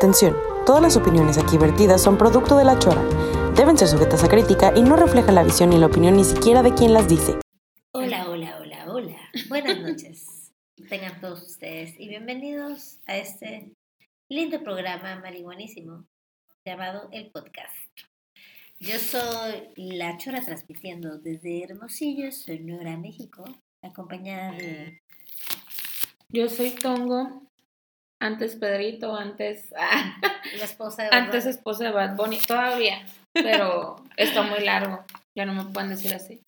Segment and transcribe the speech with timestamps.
[0.00, 0.34] Atención,
[0.64, 3.02] todas las opiniones aquí vertidas son producto de la chora.
[3.54, 6.62] Deben ser sujetas a crítica y no reflejan la visión ni la opinión ni siquiera
[6.62, 7.38] de quien las dice.
[7.92, 9.16] Hola, hola, hola, hola.
[9.50, 10.54] Buenas noches.
[10.88, 13.74] Tengan todos ustedes y bienvenidos a este
[14.30, 16.06] lindo programa marihuanísimo
[16.64, 17.76] llamado El Podcast.
[18.78, 23.44] Yo soy La Chora transmitiendo desde Hermosillo, Sonora, México,
[23.82, 25.02] acompañada de...
[26.30, 27.49] Yo soy Tongo,
[28.20, 29.72] antes Pedrito, antes...
[29.76, 30.16] ah,
[30.58, 35.04] La esposa de antes Bad esposa de Bad Bunny, todavía, pero está muy largo,
[35.34, 36.40] ya no me pueden decir así.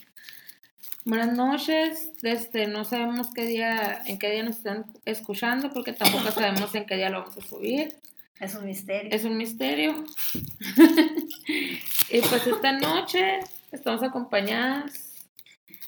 [1.05, 6.31] Buenas noches, este, no sabemos qué día, en qué día nos están escuchando, porque tampoco
[6.31, 7.89] sabemos en qué día lo vamos a subir.
[7.89, 7.97] Bunny.
[8.43, 9.11] Es un misterio.
[9.13, 10.05] Es un misterio.
[12.11, 15.29] y pues esta noche estamos acompañadas.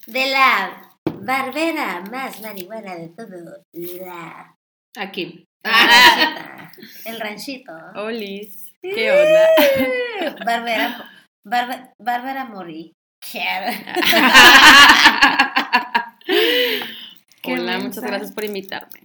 [0.07, 0.89] De la
[1.21, 3.63] barbera más marihuana de todo.
[3.73, 4.55] La...
[4.95, 5.47] Aquí.
[7.05, 7.71] El ranchito.
[7.95, 10.35] Olis, ¿qué onda?
[10.45, 11.09] Barbera,
[11.43, 12.93] Barba- Bárbara Mori.
[17.43, 19.01] Hola, muchas gracias por invitarme.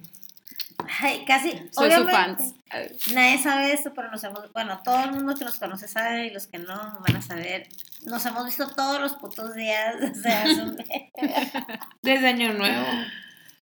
[1.00, 1.50] Ay, casi.
[1.72, 2.86] Soy su obviamente, fan.
[3.14, 4.50] Nadie sabe esto, pero nos hemos.
[4.52, 7.68] Bueno, todo el mundo que nos conoce sabe y los que no van a saber.
[8.02, 9.96] Nos hemos visto todos los putos días.
[10.22, 10.78] Sea, es un-
[12.02, 12.86] Desde Año Nuevo.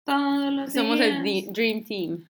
[0.06, 1.54] Todos los Somos el días.
[1.54, 2.28] Dream Team,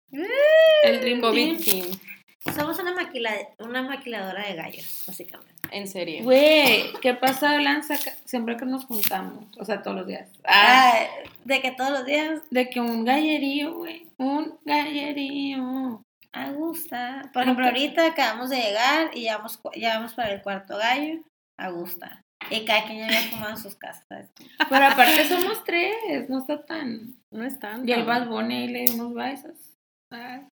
[0.83, 1.81] el Dream COVID Team.
[1.85, 5.53] Team, somos una, maquila- una maquiladora de gallos, básicamente.
[5.71, 6.23] en serio.
[6.23, 9.45] Güey, ¿qué pasa de lanza ca- siempre que nos juntamos?
[9.57, 10.29] O sea, todos los días.
[10.43, 11.07] Ah, Ay,
[11.45, 14.05] de que todos los días de que un gallerío, güey.
[14.17, 16.01] Un gallerío.
[16.31, 17.29] a gusta.
[17.33, 21.21] Por ejemplo, ahorita acabamos de llegar y ya vamos, ya vamos para el cuarto gallo.
[21.57, 22.21] A gusta.
[22.49, 24.29] Y cada quien ya había fumado en sus casas.
[24.69, 27.15] Pero aparte somos tres, no está tan.
[27.33, 27.87] No es tanto.
[27.89, 29.75] Y el Bad Bunny ahí le dio unos baisas.
[30.11, 30.47] Ah,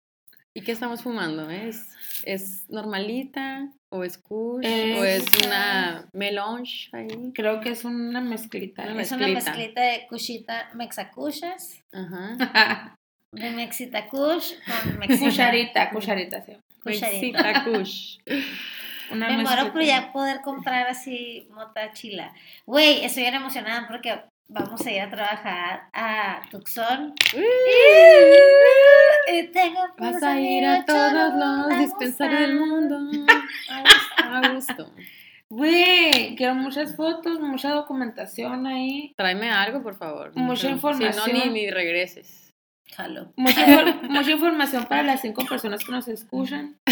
[0.53, 1.49] ¿Y qué estamos fumando?
[1.49, 1.87] ¿Es,
[2.23, 3.71] es normalita?
[3.89, 4.65] ¿O es kush?
[4.65, 7.07] Es- ¿O es una melange ahí?
[7.33, 8.83] creo que es una mezclita.
[8.83, 9.81] Una Es una Mezclita.
[9.81, 11.81] de cuchita mexacuchas.
[11.93, 12.95] Ajá.
[13.31, 15.25] De mexita kush con mexita.
[15.25, 16.51] cucharita, cucharita, sí.
[16.83, 17.43] Cucharita.
[17.43, 18.17] Mexita kush.
[19.11, 22.33] Una Me muero por ya poder comprar así mota chila.
[22.65, 27.13] Güey, estoy bien emocionada porque vamos a ir a trabajar a Tucson.
[29.31, 32.99] Y tengo Vas a ir a todos los dispensarios del mundo.
[34.17, 34.91] A gusto.
[35.49, 39.13] Güey, quiero muchas fotos, mucha documentación ahí.
[39.17, 40.31] Tráeme algo, por favor.
[40.35, 41.29] Mucha Si no, información.
[41.33, 42.53] ni, ni regreses.
[43.37, 46.77] Mucha, mucha información para las cinco personas que nos escuchan.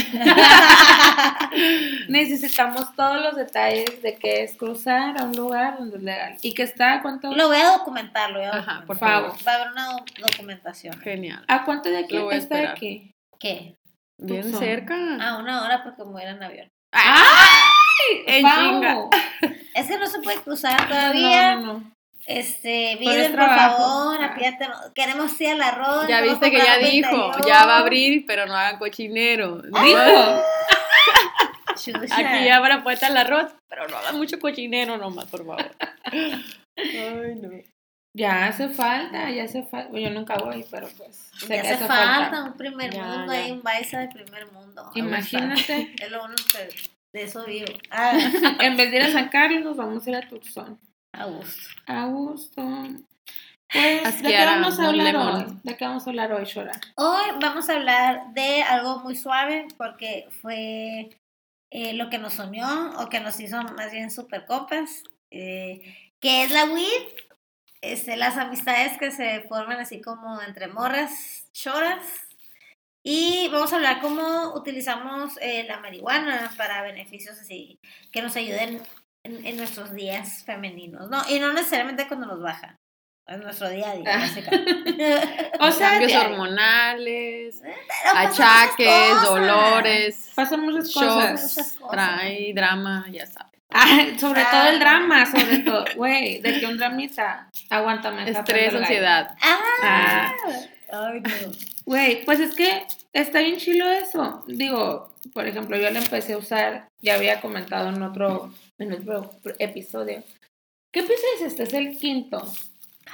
[2.07, 6.37] Necesitamos todos los detalles de qué es cruzar a un lugar donde es legal.
[6.41, 8.85] Y que está a cuánto, Lo voy a documentar, lo voy a Ajá, documentar.
[8.87, 9.33] por favor.
[9.47, 10.99] Va a haber una do- documentación.
[11.01, 11.43] Genial.
[11.47, 13.11] ¿A cuánto de aquí Lo voy a está de aquí?
[13.39, 13.75] ¿Qué?
[14.17, 14.59] Bien Tucson.
[14.59, 14.95] cerca.
[15.21, 16.69] A una hora porque me voy a ir en avión.
[18.27, 18.55] En ¡Pau!
[18.55, 18.97] chinga.
[19.75, 21.55] Es que no se puede cruzar todavía.
[21.55, 21.91] No, no, no.
[22.25, 23.77] Este, Biden, por trabajo.
[23.77, 24.25] favor, Ah.
[24.33, 26.07] apíate, queremos ir al arroz.
[26.07, 29.61] Ya viste que ya dijo, ya va a abrir, pero no hagan cochinero.
[29.63, 30.43] Dijo.
[32.11, 35.71] Aquí ya para puesta el arroz, pero no hagan mucho cochinero nomás, por favor.
[36.11, 37.49] Ay, no.
[38.15, 39.97] Ya hace falta, ya hace falta.
[39.97, 41.15] Yo nunca voy, pero pues.
[41.37, 43.39] sé Ya que hace falta un primer Ya, mundo, ya.
[43.39, 44.91] hay un Baiza de primer mundo.
[44.95, 45.93] Imagínate.
[46.01, 46.69] Es lo único que
[47.13, 47.67] de eso vivo.
[47.91, 48.17] Ah,
[48.61, 50.79] En vez de ir a San Carlos, nos vamos a ir a Tucson.
[51.13, 51.61] a gusto.
[51.85, 52.61] A gusto.
[53.71, 55.45] Pues, ¿de qué vamos a hablar hoy?
[55.63, 56.71] ¿De qué vamos a hablar hoy, Shora?
[56.95, 61.09] Hoy vamos a hablar de algo muy suave porque fue
[61.69, 66.43] eh, lo que nos soñó o que nos hizo más bien super compas, eh, que
[66.43, 67.13] es la weed,
[67.81, 72.03] este, las amistades que se forman así como entre morras, choras.
[73.03, 77.79] Y vamos a hablar cómo utilizamos eh, la marihuana para beneficios así
[78.11, 78.81] que nos ayuden
[79.23, 81.21] en, en nuestros días femeninos, ¿no?
[81.29, 82.78] Y no necesariamente cuando nos baja,
[83.29, 84.95] en nuestro día a día, básicamente.
[85.61, 86.29] O sea, Cambios diario.
[86.31, 89.23] hormonales, Pero pasan muchas achaques, cosas.
[89.29, 91.31] dolores, pasan muchas shocks, cosas.
[91.31, 91.91] Muchas cosas.
[91.91, 93.49] trae drama, ya sabes.
[93.71, 94.47] Ah, sobre Ah.
[94.51, 95.85] todo el drama, sobre todo.
[95.95, 97.49] Güey, de que un dramita.
[97.69, 98.29] Aguántame.
[98.29, 99.35] Estrés, ansiedad.
[99.41, 100.33] Ah, Ah.
[100.91, 101.29] ay, no.
[101.85, 102.83] Güey, pues es que
[103.13, 104.43] está bien chilo eso.
[104.47, 109.31] Digo, por ejemplo, yo la empecé a usar, ya había comentado en otro, en otro
[109.59, 110.23] episodio.
[110.91, 111.63] ¿Qué episodio es este?
[111.63, 112.41] Es el quinto.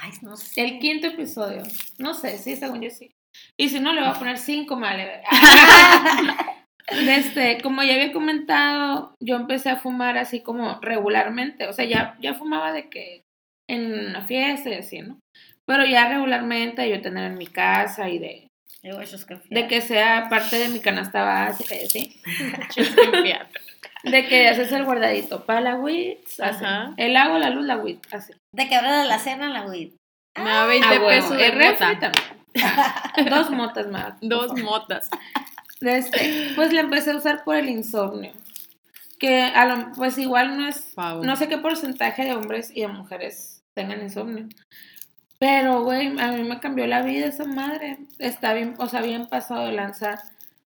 [0.00, 0.62] Ay, no sé.
[0.62, 1.62] El quinto episodio.
[1.98, 3.10] No sé, sí, según yo sí.
[3.56, 5.22] Y si no, le voy a poner cinco male.
[6.88, 11.66] Este, como ya había comentado, yo empecé a fumar así como regularmente.
[11.66, 13.22] O sea, ya, ya fumaba de que
[13.68, 15.18] en una fiesta y así, ¿no?
[15.66, 18.45] Pero ya regularmente yo tener en mi casa y de
[19.50, 22.20] De que sea parte de mi canasta básica y así.
[24.04, 26.20] De que haces el guardadito para la WIT,
[26.96, 28.32] el agua, la luz, la WIT, así.
[28.52, 29.92] De que abra la cena la weed.
[30.36, 32.12] Me da 20 Ah, pesos de mota.
[33.30, 34.14] Dos motas más.
[34.20, 35.08] Dos motas.
[35.80, 38.32] Este, pues la empecé a usar por el insomnio.
[39.18, 42.88] Que a lo, pues igual no es, no sé qué porcentaje de hombres y de
[42.88, 44.46] mujeres tengan insomnio.
[45.38, 47.98] Pero, güey, a mí me cambió la vida esa madre.
[48.18, 50.22] Está bien, o sea, bien pasado de lanza.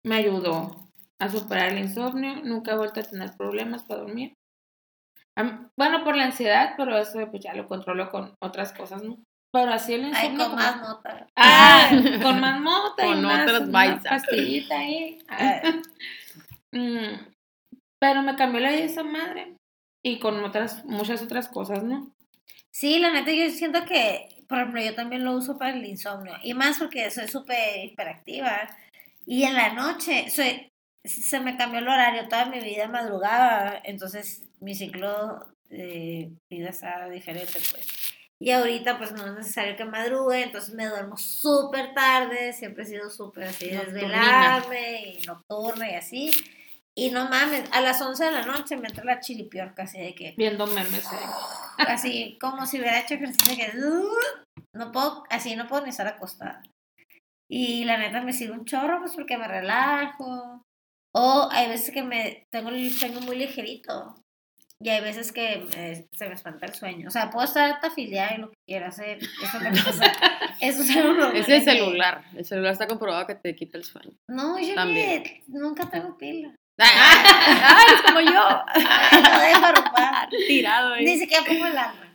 [0.04, 2.36] Me ayudó a superar el insomnio.
[2.44, 4.34] Nunca he vuelto a tener problemas para dormir.
[5.78, 9.18] Bueno, por la ansiedad, pero eso pues ya lo controlo con otras cosas, ¿no?
[9.54, 10.38] Pero así el Ay, insomnio.
[10.40, 11.28] con como- más nota.
[11.36, 11.90] Ah,
[12.24, 14.04] con más mota y Con más otras una vainas.
[14.04, 15.20] pastillita ahí.
[15.30, 15.62] Ah,
[16.74, 17.32] Mm,
[18.00, 19.56] pero me cambió la vida esa madre.
[20.04, 22.12] Y con otras, muchas otras cosas, ¿no?
[22.72, 26.34] Sí, la neta, yo siento que, por ejemplo, yo también lo uso para el insomnio.
[26.44, 28.68] Y más porque soy súper hiperactiva.
[29.26, 30.72] Y en la noche, soy,
[31.04, 33.82] se me cambió el horario, toda mi vida madrugaba.
[33.84, 37.88] Entonces, mi ciclo de vida está diferente, pues.
[38.40, 40.44] Y ahorita, pues, no es necesario que madrugue.
[40.44, 42.54] Entonces, me duermo súper tarde.
[42.54, 46.32] Siempre he sido súper así, desvelarme y nocturna y así.
[46.98, 50.16] Y no mames, a las 11 de la noche me entra la chiripiorca, así de
[50.16, 51.06] que Viendo memes.
[51.06, 51.18] eh.
[51.88, 54.08] así como si hubiera hecho ejercicio que "Uh",
[54.74, 56.64] no puedo, así no puedo ni estar acostada.
[57.50, 60.64] Y la neta me sirve un chorro pues porque me relajo.
[61.16, 64.16] O hay veces que me tengo el sueño muy ligerito.
[64.84, 67.08] Y hay veces que me- se me espanta el sueño.
[67.08, 69.20] O sea, puedo estar afiliada y lo que quiera hacer.
[69.20, 70.14] Eso me pasa.
[70.62, 72.24] Eso es algo Es el celular.
[72.36, 74.12] El celular está comprobado que te quita el sueño.
[74.30, 75.24] No, yo También.
[75.48, 76.54] nunca tengo pila.
[76.80, 78.32] ¡Ay, es como yo!
[78.32, 79.68] No dejo.
[80.48, 81.06] Tirado ahí.
[81.06, 81.66] Ni siquiera pongo.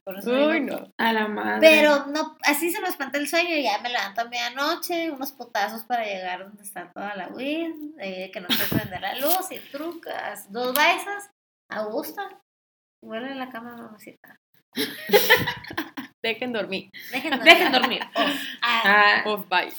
[0.05, 0.93] Por eso Uy, no.
[0.99, 1.61] A la madre.
[1.61, 5.31] Pero no, así se me espanta el sueño y ya me levanto a medianoche, unos
[5.32, 7.70] putazos para llegar donde está toda la weed,
[8.00, 11.31] eh, que no te prende la luz y trucas, dos baisas,
[11.70, 12.20] a gusto,
[13.00, 14.37] vuelve a la cama, mamacita.
[16.23, 16.91] Dejen dormir.
[17.12, 17.44] Dejen dormir.
[17.44, 18.03] Dejen dormir.
[18.62, 19.70] Ah, Ah, Off bye.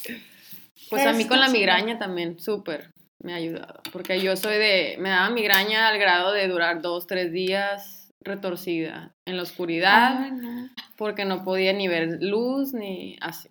[0.90, 1.58] Pues Pero a mí con la chido.
[1.58, 2.90] migraña también, súper,
[3.24, 3.80] me ha ayudado.
[3.90, 9.16] Porque yo soy de, me daba migraña al grado de durar dos, tres días retorcida
[9.24, 10.68] en la oscuridad, no.
[10.96, 13.48] porque no podía ni ver luz ni así.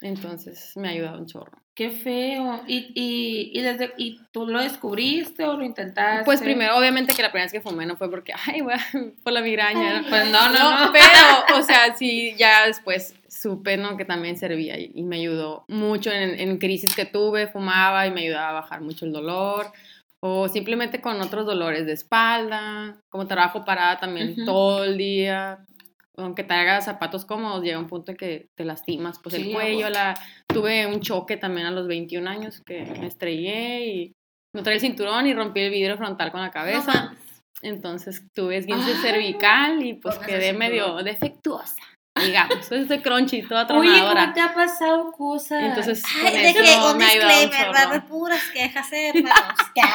[0.00, 1.63] Entonces me ha ayudado un chorro.
[1.74, 2.62] Qué feo.
[2.68, 6.24] ¿Y, y, y, desde, ¿Y tú lo descubriste o lo intentaste?
[6.24, 8.76] Pues primero, obviamente que la primera vez que fumé no fue porque, ay, güey,
[9.24, 10.04] por la migraña.
[10.08, 10.92] Pues no, no, no.
[10.92, 13.96] Pero, o sea, sí, ya después supe, ¿no?
[13.96, 18.12] Que también servía y, y me ayudó mucho en, en crisis que tuve, fumaba y
[18.12, 19.72] me ayudaba a bajar mucho el dolor.
[20.20, 25.66] O simplemente con otros dolores de espalda, como trabajo parada también todo el día.
[26.16, 29.52] Aunque te hagas zapatos cómodos, llega un punto en que te lastimas, pues Sí, el
[29.52, 30.14] cuello, la...
[30.46, 34.12] tuve un choque también a los 21 años que me estrellé y
[34.54, 36.92] no traía el cinturón y rompí el vidrio frontal con la no cabeza.
[37.06, 37.18] mames.
[37.62, 41.82] Entonces tuve esguince Ah, cervical y pues quedé medio defectuosa,
[42.20, 42.64] digamos.
[42.66, 44.20] Soy de crunchy, toda Oye, tronadora.
[44.22, 45.62] ¿cómo te ha pasado cosas?
[45.64, 49.08] Entonces, Ay, con de eso que un me disclaimer, va a haber puras quejas, eh,
[49.14, 49.58] hermanos.
[49.74, 49.88] Ya.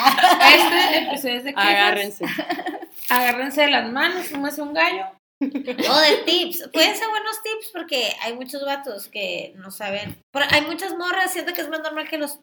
[0.58, 1.70] Este episodio es de quejas.
[1.70, 2.26] Agárrense.
[3.10, 5.06] Agárrense de las manos, súmase un gallo.
[5.42, 6.70] O de tips.
[6.74, 10.22] Pueden ser buenos tips porque hay muchos vatos que no saben.
[10.32, 11.32] Pero hay muchas morras.
[11.32, 12.40] Siento que es más normal que los.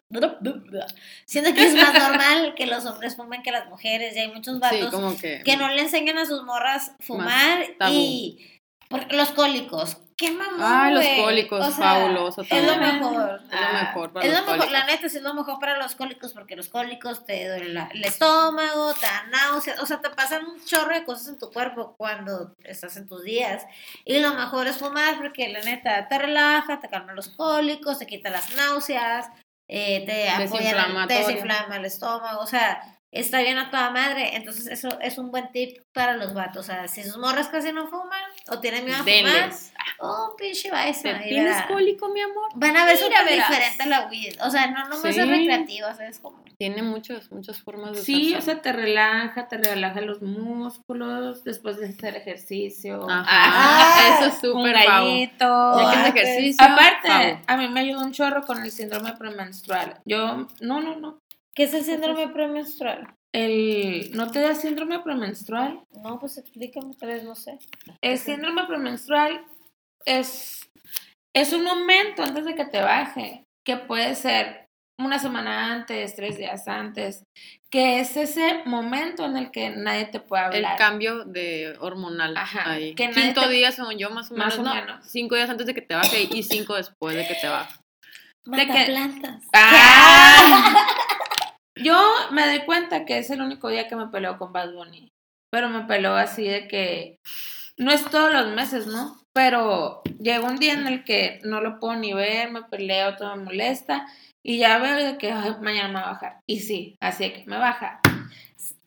[1.25, 4.15] Siento que es más normal que los hombres fumen que las mujeres.
[4.15, 5.41] Y hay muchos vatos que...
[5.43, 8.59] que no le enseñan a sus morras fumar y.
[8.89, 9.97] Porque los cólicos.
[10.17, 10.59] ¿Qué mamón?
[10.63, 12.95] Ay, los cólicos, O sea, fabuloso Es lo también.
[12.99, 13.39] mejor.
[13.51, 14.85] Es lo mejor para Es los lo mejor, la cólicos.
[14.95, 18.03] neta, sí es lo mejor para los cólicos, porque los cólicos te duele la- el
[18.03, 21.93] estómago, te dan náuseas, o sea, te pasan un chorro de cosas en tu cuerpo
[21.97, 23.67] cuando estás en tus días.
[24.05, 28.07] Y lo mejor es fumar, porque la neta te relaja, te calma los cólicos, te
[28.07, 29.27] quita las náuseas,
[29.67, 32.81] eh, te apoya, te desinflama el estómago, o sea,
[33.11, 34.35] está bien a toda madre.
[34.35, 36.57] Entonces, eso es un buen tip para los vatos.
[36.57, 39.73] O sea, si sus morras casi no fuman o tienen miedo a fumar, Denles.
[39.99, 41.01] oh, pinche baisa.
[41.19, 42.49] ¿Te y ¿Tienes cólico, mi amor?
[42.55, 44.35] Van a ver súper diferente la weed.
[44.41, 45.19] O sea, no nomás Sí.
[45.21, 46.19] es recreativa, ¿sabes?
[46.19, 46.43] Como...
[46.59, 51.77] Tiene muchos, muchas formas de Sí, o sea, te relaja, te relaja los músculos después
[51.77, 53.07] de hacer ejercicio.
[53.09, 55.05] Ajá, Ah, eso es súper pavo.
[55.05, 55.93] gallito.
[55.93, 57.39] Ya que es Ah, ejercicio, Aparte, pavo.
[57.45, 59.99] a mí me ayudó un chorro con el síndrome premenstrual.
[60.05, 61.19] Yo, no, no, no.
[61.57, 63.15] ¿Qué es el síndrome premenstrual?
[63.33, 65.81] El, ¿No te da síndrome premenstrual?
[66.03, 67.57] No, pues explícame, tal vez no sé.
[68.01, 69.43] El síndrome premenstrual
[70.05, 70.69] es,
[71.35, 74.67] es un momento antes de que te baje, que puede ser
[74.99, 77.23] una semana antes, tres días antes,
[77.71, 80.77] que es ese momento en el que nadie te puede El hablar.
[80.77, 82.93] cambio de hormonal Ajá, ahí.
[82.93, 84.57] que nadie Cinco te- días, según yo, más o menos.
[84.57, 84.75] Más o ¿no?
[84.75, 85.05] menos.
[85.09, 87.73] Cinco días antes de que te baje y cinco después de que te baje.
[88.45, 89.43] De Mata que- plantas.
[89.53, 90.75] ¡Ah!
[91.83, 91.97] Yo
[92.31, 95.09] me doy cuenta que es el único día que me peleo con Bad Bunny.
[95.51, 97.17] Pero me peleo así de que
[97.77, 99.17] no es todos los meses, ¿no?
[99.33, 103.35] Pero llega un día en el que no lo puedo ni ver, me peleo, todo
[103.35, 104.07] me molesta.
[104.43, 106.39] Y ya veo de que "Ay, mañana me va a bajar.
[106.47, 107.99] Y sí, así de que me baja.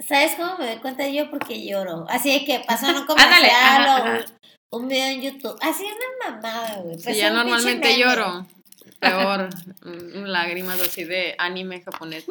[0.07, 1.31] ¿Sabes cómo me doy cuenta yo?
[1.31, 2.07] Porque lloro.
[2.09, 4.25] Así de que pasó un Ándale, comercial ajá, o ajá.
[4.73, 5.59] un, un video en YouTube.
[5.63, 6.97] Así una mamada, güey.
[7.03, 8.47] Pues ya un pinche normalmente lloro,
[8.99, 9.49] peor,
[9.85, 12.25] mm, lágrimas así de anime japonés.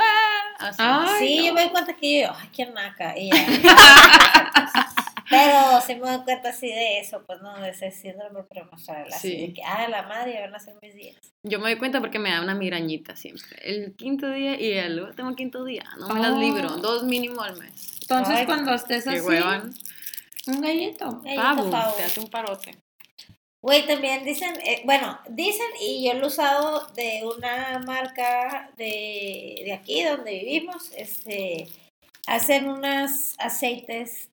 [0.60, 0.78] Así.
[0.80, 1.46] Ay, Sí, no.
[1.48, 3.18] yo me doy cuenta que yo, ay, qué naca.
[3.18, 3.46] Y ya.
[5.30, 9.06] Pero si me doy cuenta así de eso, pues no, de ese síndrome premenstrual.
[9.14, 9.48] Así Sí.
[9.48, 11.18] de que, ah, la madre, ya van a ser mis días.
[11.44, 13.46] Yo me doy cuenta porque me da una migrañita siempre.
[13.62, 15.84] El quinto día y el último quinto día.
[16.00, 16.40] No me las Oh.
[16.40, 16.70] libro.
[16.78, 17.94] Dos mínimo al mes.
[18.02, 19.72] Entonces, Ay, cuando estés así, huevan.
[20.48, 21.22] un gallito.
[21.22, 21.94] Gallito Pavo, pavo.
[21.96, 22.72] te hace un parote.
[23.62, 29.62] Güey, también dicen, eh, bueno, dicen, y yo lo he usado de una marca de,
[29.66, 31.68] de aquí donde vivimos, este,
[32.26, 34.30] hacen unos aceites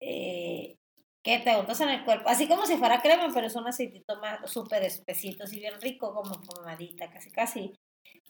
[0.00, 0.76] eh,
[1.22, 4.18] que te untas en el cuerpo, así como si fuera crema, pero es un aceitito
[4.20, 7.72] más súper espesito, así bien rico, como pomadita, casi casi,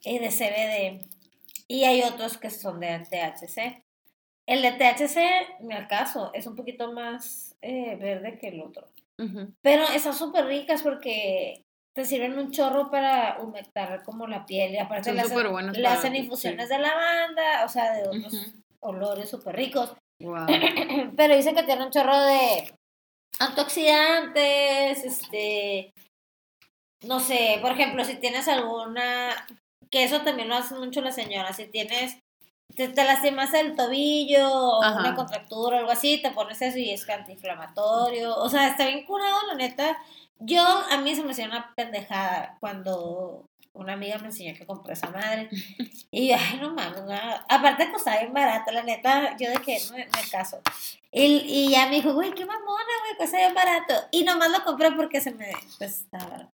[0.03, 1.07] y de CBD.
[1.69, 3.85] Y hay otros que son de THC.
[4.47, 8.92] El de THC, en el caso, es un poquito más eh, verde que el otro.
[9.63, 11.63] Pero están súper ricas porque
[11.95, 15.23] te sirven un chorro para humectar como la piel y aparte Son le
[15.87, 19.95] hacen, le infusiones de lavanda, o sea, de otros olores súper ricos.
[21.17, 22.73] Pero dice que tiene un chorro de
[23.39, 25.93] antioxidantes, este,
[27.05, 29.47] no sé, por ejemplo, si tienes alguna,
[29.91, 32.19] que eso también lo hacen mucho las señoras, si tienes,
[32.77, 35.01] te, te lastimas el tobillo o Ajá.
[35.01, 39.05] una contractura o algo así, te pones eso y es antiinflamatorio, o sea, está bien
[39.05, 39.99] curado, la neta.
[40.39, 44.95] Yo, a mí se me hacía una pendejada cuando una amiga me enseñó que compré
[44.95, 45.49] esa madre.
[46.15, 47.01] Y yo, ay, no mames,
[47.49, 50.61] aparte costaba bien barato, la neta, yo de que no me, me caso.
[51.11, 53.95] Y, y ya me dijo, güey, qué mamona, güey, cuesta bien barato.
[54.11, 56.53] Y nomás lo compré porque se me, pues, estaba barato.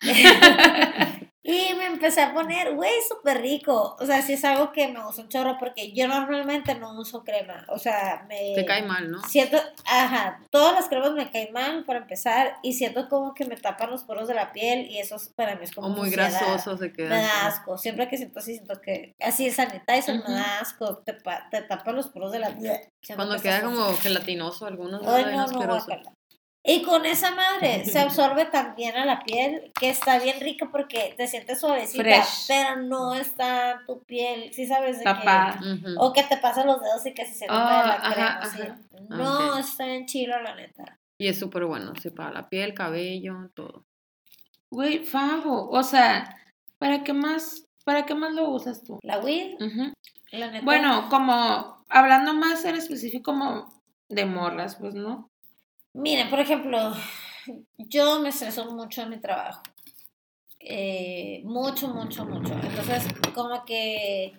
[1.46, 3.96] y me empecé a poner, güey, súper rico.
[4.00, 7.22] O sea, sí es algo que me gusta un chorro porque yo normalmente no uso
[7.24, 7.64] crema.
[7.68, 8.52] O sea, me...
[8.54, 9.22] Te cae mal, ¿no?
[9.28, 13.56] Siento, ajá, todas las cremas me caen mal para empezar y siento como que me
[13.56, 16.10] tapan los poros de la piel y eso es- para mí es como O muy
[16.10, 17.20] grasoso se Me queda.
[17.20, 20.28] da asco, siempre que siento así, siento que así es sanitizer, Ujú.
[20.28, 22.76] me da asco, te, pa- te tapa los poros de la piel.
[23.14, 25.06] Cuando queda como gelatinoso algunos.
[25.06, 25.76] Ay, no, no.
[26.66, 31.14] Y con esa madre se absorbe también a la piel, que está bien rica porque
[31.16, 32.46] te sientes suavecita, Fresh.
[32.48, 35.60] pero no está tu piel, sí sabes de Tapada.
[35.60, 35.94] que...
[35.98, 38.78] O que te pasan los dedos y que se siente Ah, la ajá, crema, ajá.
[39.08, 40.98] No, está bien chilo, la neta.
[41.18, 43.84] Y es súper bueno, sí, para la piel, cabello, todo.
[44.70, 46.36] Güey, Favo, o sea,
[46.78, 48.98] ¿para qué más, para qué más lo usas tú?
[49.02, 49.54] La weed,
[50.32, 50.64] la neta.
[50.64, 53.68] Bueno, como hablando más en específico como
[54.08, 55.30] de morras, pues, ¿no?
[55.96, 56.92] Miren, por ejemplo,
[57.78, 59.62] yo me estreso mucho en mi trabajo.
[60.60, 62.52] Eh, mucho, mucho, mucho.
[62.52, 64.38] Entonces, como que,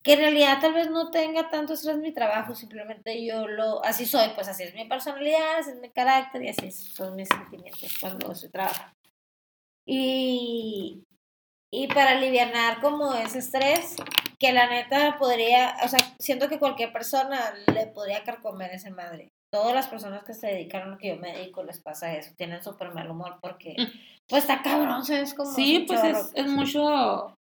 [0.00, 3.84] que en realidad tal vez no tenga tanto estrés en mi trabajo, simplemente yo lo,
[3.84, 7.28] así soy, pues así es mi personalidad, así es mi carácter y así son mis
[7.28, 8.94] sentimientos cuando estoy trabajando.
[9.84, 11.02] Y,
[11.72, 13.96] y para aliviar como ese estrés,
[14.38, 19.32] que la neta podría, o sea, siento que cualquier persona le podría carcomer esa madre.
[19.52, 22.32] Todas las personas que se dedican a lo que yo me dedico les pasa eso,
[22.36, 23.76] tienen súper mal humor porque,
[24.26, 25.34] pues está cabrón, ¿sabes?
[25.34, 27.34] Como Sí, pues chorro, es, es mucho,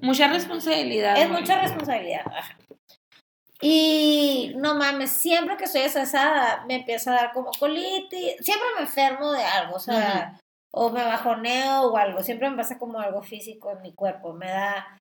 [0.00, 1.18] mucha responsabilidad.
[1.18, 2.24] es mucha responsabilidad.
[2.26, 2.56] ajá.
[3.62, 8.82] Y no mames, siempre que estoy estresada me empieza a dar como colitis, siempre me
[8.82, 10.40] enfermo de algo, o sea,
[10.72, 14.48] o me bajoneo o algo, siempre me pasa como algo físico en mi cuerpo, me
[14.48, 14.98] da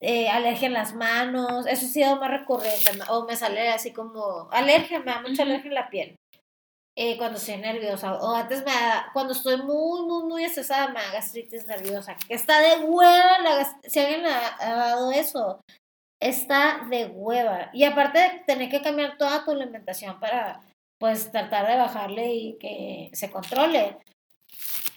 [0.00, 4.48] eh, alergia en las manos, eso ha sido más recurrente, o me sale así como
[4.52, 6.16] alergia, me da mucha alergia en la piel.
[6.98, 11.00] eh, cuando estoy nerviosa, o antes me da, cuando estoy muy, muy, muy estresada, me
[11.02, 15.60] da gastritis nerviosa, que está de hueva, la si alguien ha, ha dado eso,
[16.20, 17.70] está de hueva.
[17.74, 20.62] Y aparte de tener que cambiar toda tu alimentación para,
[20.98, 23.98] pues, tratar de bajarle y que se controle.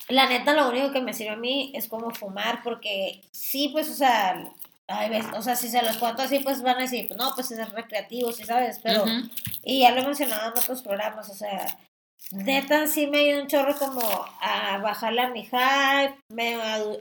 [0.08, 3.90] La neta, lo único que me sirve a mí es como fumar, porque sí, pues,
[3.90, 4.54] o sea,
[4.90, 7.52] ay, ves, o sea, si se los cuento así, pues van a decir, no, pues
[7.52, 9.06] es recreativo, sí sabes, pero,
[9.64, 11.66] y ya lo he mencionado en otros programas, o sea,
[12.32, 14.02] neta sí me ayuda un chorro como
[14.42, 16.56] a bajarle a mi hype, me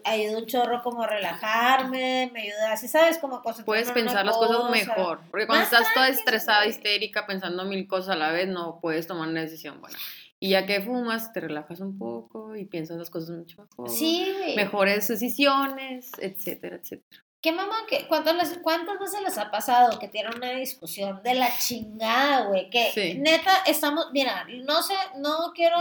[0.04, 4.24] ayuda un chorro como a relajarme, me ayuda, así sabes, como concentrarme Puedes en pensar
[4.24, 4.70] las cosas cosa.
[4.70, 5.20] mejor.
[5.30, 9.06] Porque cuando Más estás toda estresada, histérica, pensando mil cosas a la vez, no puedes
[9.06, 9.98] tomar una decisión buena.
[10.40, 13.90] Y ya que fumas, te relajas un poco y piensas las cosas mucho mejor.
[13.90, 14.54] Sí.
[14.56, 17.24] Mejores decisiones, etcétera, etcétera.
[17.42, 17.76] ¿Qué mamá?
[17.88, 22.46] ¿Qué, cuántas, les- ¿Cuántas veces les ha pasado que tienen una discusión de la chingada,
[22.46, 22.68] güey?
[22.70, 23.14] Que Sí.
[23.18, 25.76] neta estamos, mira, no sé, no quiero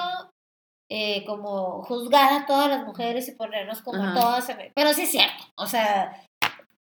[0.89, 4.13] eh, como juzgar a todas las mujeres y ponernos como Ajá.
[4.13, 6.23] todas, en- pero sí es cierto, o sea,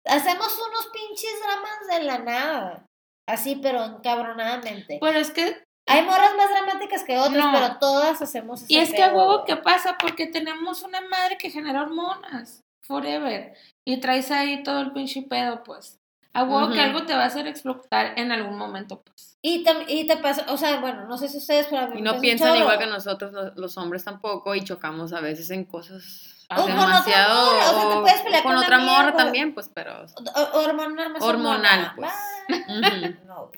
[0.06, 2.86] hacemos unos pinches dramas de la nada,
[3.28, 5.00] así, pero encabronadamente.
[5.02, 7.52] Pero es que, Hay morras más dramáticas que otras, No.
[7.52, 9.44] pero todas hacemos y es que a huevo.
[9.46, 9.96] ¿qué pasa?
[10.00, 13.54] Porque tenemos una madre que genera hormonas, forever,
[13.86, 16.00] y traes ahí todo el pinche pedo, pues.
[16.34, 19.38] A huevo que algo te va a hacer explotar en algún momento, pues.
[19.42, 22.00] Y, tam- y te pasa, o sea, bueno, no sé si ustedes, pero a mí
[22.00, 25.50] Y me no piensan igual que nosotros, lo- los, hombres tampoco, y chocamos a veces
[25.52, 27.46] en cosas O con otra demasiado.
[27.46, 30.04] morra, o sea, te puedes pelear con otra amiga, morra también, pues, pero.
[30.04, 31.96] O- Hormonal, más Hormonal, hormonal.
[31.96, 32.60] pues.
[32.68, 33.16] Ujú.
[33.28, 33.52] No.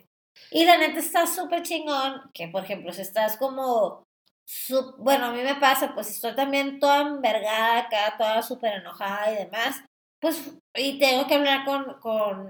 [0.52, 4.04] Y la neta está súper chingón que, por ejemplo, si estás como...
[4.48, 9.30] su- Bueno, a mí me pasa, pues estoy también toda envergada acá, toda súper enojada
[9.34, 9.84] y demás.
[10.22, 12.50] Pues, y tengo que hablar con, con,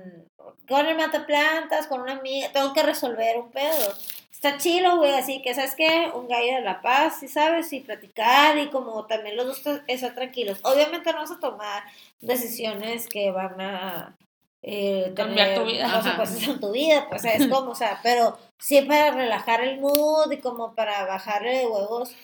[0.69, 3.93] con el mataplantas, con una amiga, tengo que resolver un pedo.
[4.31, 6.11] Está chido, güey, así que, ¿sabes qué?
[6.13, 7.73] Un gallo de la paz, ¿sí sabes?
[7.73, 10.59] Y platicar y como también los dos estar tranquilos.
[10.63, 11.83] Obviamente no vas a tomar
[12.21, 14.15] decisiones que van a
[14.61, 15.91] eh, Cambiar tu vida.
[15.91, 20.31] consecuencias en tu vida, pues es como, o sea, pero sí para relajar el mood
[20.31, 22.15] y como para bajarle de huevos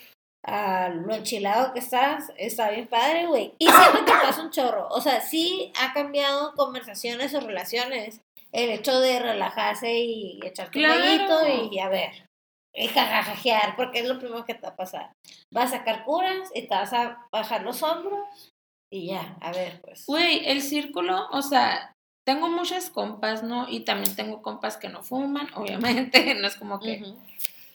[0.46, 3.54] a lo enchilado que estás, está bien padre, güey.
[3.58, 8.20] Y siempre te pasa un chorro, o sea, sí ha cambiado conversaciones o relaciones
[8.52, 10.94] el hecho de relajarse y echarte Claro.
[10.94, 12.28] un gallito y, a ver,
[12.74, 15.12] y jajajajear, porque es lo primero que te va a pasar.
[15.52, 18.52] Vas a sacar curas y te vas a bajar los hombros
[18.92, 20.04] y ya, a ver, pues.
[20.06, 21.93] Güey, el círculo, o sea,
[22.26, 23.68] tengo muchas compas, ¿no?
[23.68, 27.04] Y también tengo compas que no fuman, obviamente, no es como que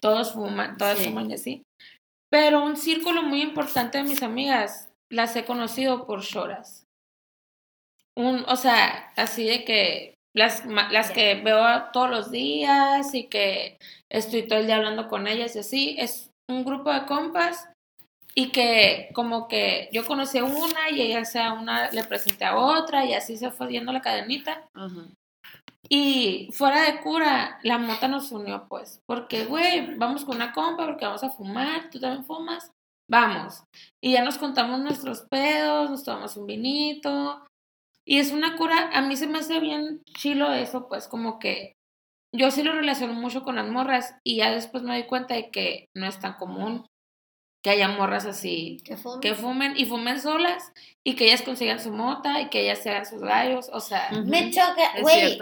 [0.02, 1.06] todos fuman, todas Sí.
[1.06, 1.64] fuman y así.
[2.32, 6.86] Pero un círculo muy importante de mis amigas, las he conocido por shoras.
[8.16, 13.78] Un, o sea, así de que las, las que veo todos los días y que
[14.12, 17.68] estoy todo el día hablando con ellas y así, es un grupo de compas
[18.36, 22.58] y que como que yo conocí a una y ella sea una le presenté a
[22.58, 24.64] otra y así se fue yendo la cadenita.
[25.92, 29.02] Y fuera de cura, la mota nos unió, pues.
[29.08, 32.72] Porque, güey, vamos con una compa porque vamos a fumar, tú también fumas,
[33.10, 33.64] vamos.
[34.02, 37.44] Y ya nos contamos nuestros pedos, nos tomamos un vinito.
[38.06, 41.74] Y es una cura, a mí se me hace bien chilo eso, pues, como que
[42.36, 45.50] yo sí lo relaciono mucho con las morras y ya después me doy cuenta de
[45.50, 46.86] que no es tan común
[47.64, 49.20] que haya morras así ¿Qué fue?
[49.22, 50.72] que fumen y fumen solas
[51.06, 54.10] y que ellas consigan su mota y que ellas se hagan sus gallos, o sea.
[54.12, 55.40] Me choca, güey.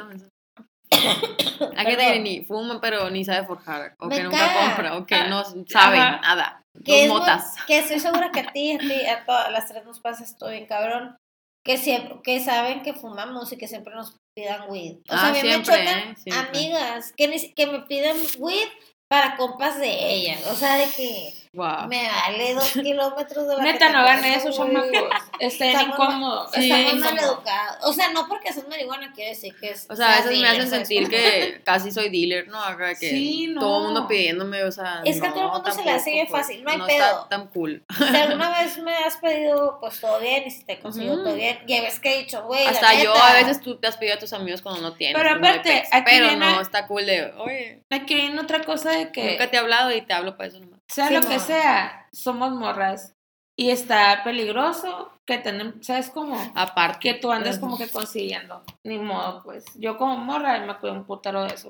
[1.75, 2.23] Hay que Perdón.
[2.23, 3.95] ni fuma, pero ni sabe forjar.
[3.99, 4.65] O Me que nunca caga.
[4.67, 4.97] compra.
[4.97, 6.19] O que Ah, no sabe ajá.
[6.21, 6.61] nada.
[6.85, 7.55] que Dos es muy- motas.
[7.65, 10.47] que estoy segura que a ti, a ti, a todas las tres nos pasa esto
[10.49, 11.17] bien cabrón.
[11.65, 14.97] Que siempre, que saben que fumamos y que siempre nos pidan weed.
[15.09, 16.47] O sea, Ah, a mí siempre, me chocan ¿eh?
[16.49, 18.67] Amigas que, que me piden weed
[19.09, 20.45] para compas de ellas.
[20.51, 21.87] O sea, de que Wow.
[21.87, 24.91] me vale dos kilómetros de la neta no hagan eso, chamacos,
[25.39, 27.77] estén incómodos, Sí, Estamos mal educados.
[27.83, 29.87] O sea, no porque seas marihuana quiere decir que es.
[29.89, 32.61] O sea, a veces me hacen dealer, ¿sabes sentir que casi soy dealer, ¿no?
[32.63, 33.61] Acá que Sí, no.
[33.61, 35.01] todo el mundo pidiéndome, o sea.
[35.05, 36.85] Es que a todo el mundo se le hace bien pues, fácil, no hay no
[36.85, 37.05] pedo.
[37.05, 37.83] está tan cool.
[37.97, 41.59] Si alguna vez me has pedido, pues todo bien, y si te consigo todo bien,
[41.67, 42.63] ya ves que he dicho, güey.
[42.65, 44.93] la Hasta yo neta, a veces tú te has pedido a tus amigos cuando no
[44.93, 45.15] tienes.
[45.17, 48.91] Pero hay aparte, aquí Pero viene- no, está cool de, oye, Aquí viene otra cosa
[48.91, 50.76] de que, nunca te he hablado y te hablo para eso nomás.
[50.89, 51.39] Sea lo que Simón.
[51.47, 53.13] sea, somos morras
[53.59, 56.37] y está peligroso que tenemos, ¿sabes cómo?
[56.55, 56.99] Aparte.
[56.99, 57.65] Que tú andes Ujú.
[57.65, 59.65] como que consiguiendo, ni modo, pues.
[59.75, 61.69] Yo como morra me cuido un putero de eso.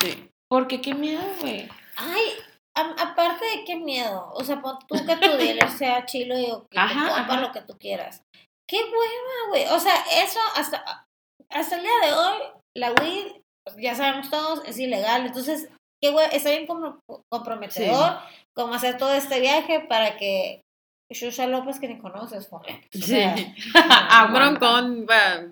[0.00, 0.30] Sí.
[0.48, 1.68] Porque qué miedo, güey.
[1.96, 2.22] Ay,
[2.76, 4.30] a- aparte de qué miedo.
[4.34, 7.40] O sea, tú que tu dealer sea chilo y que Ajá, te ajá.
[7.40, 8.22] lo que tú quieras.
[8.68, 9.66] Qué hueva, güey.
[9.68, 11.04] O sea, eso hasta,
[11.50, 12.38] hasta el día de hoy,
[12.76, 13.26] la weed,
[13.66, 15.26] pues, ya sabemos todos, es ilegal.
[15.26, 15.68] Entonces,
[16.02, 16.98] qué hueva, está bien como
[17.30, 18.18] comprometedor
[18.54, 20.60] como hacer todo este viaje para que
[21.10, 22.48] Shusha López, que ni conoces.
[22.50, 22.60] O
[22.92, 23.00] Sí.
[23.02, 23.34] sea,
[24.26, 25.44] Un broncón, va,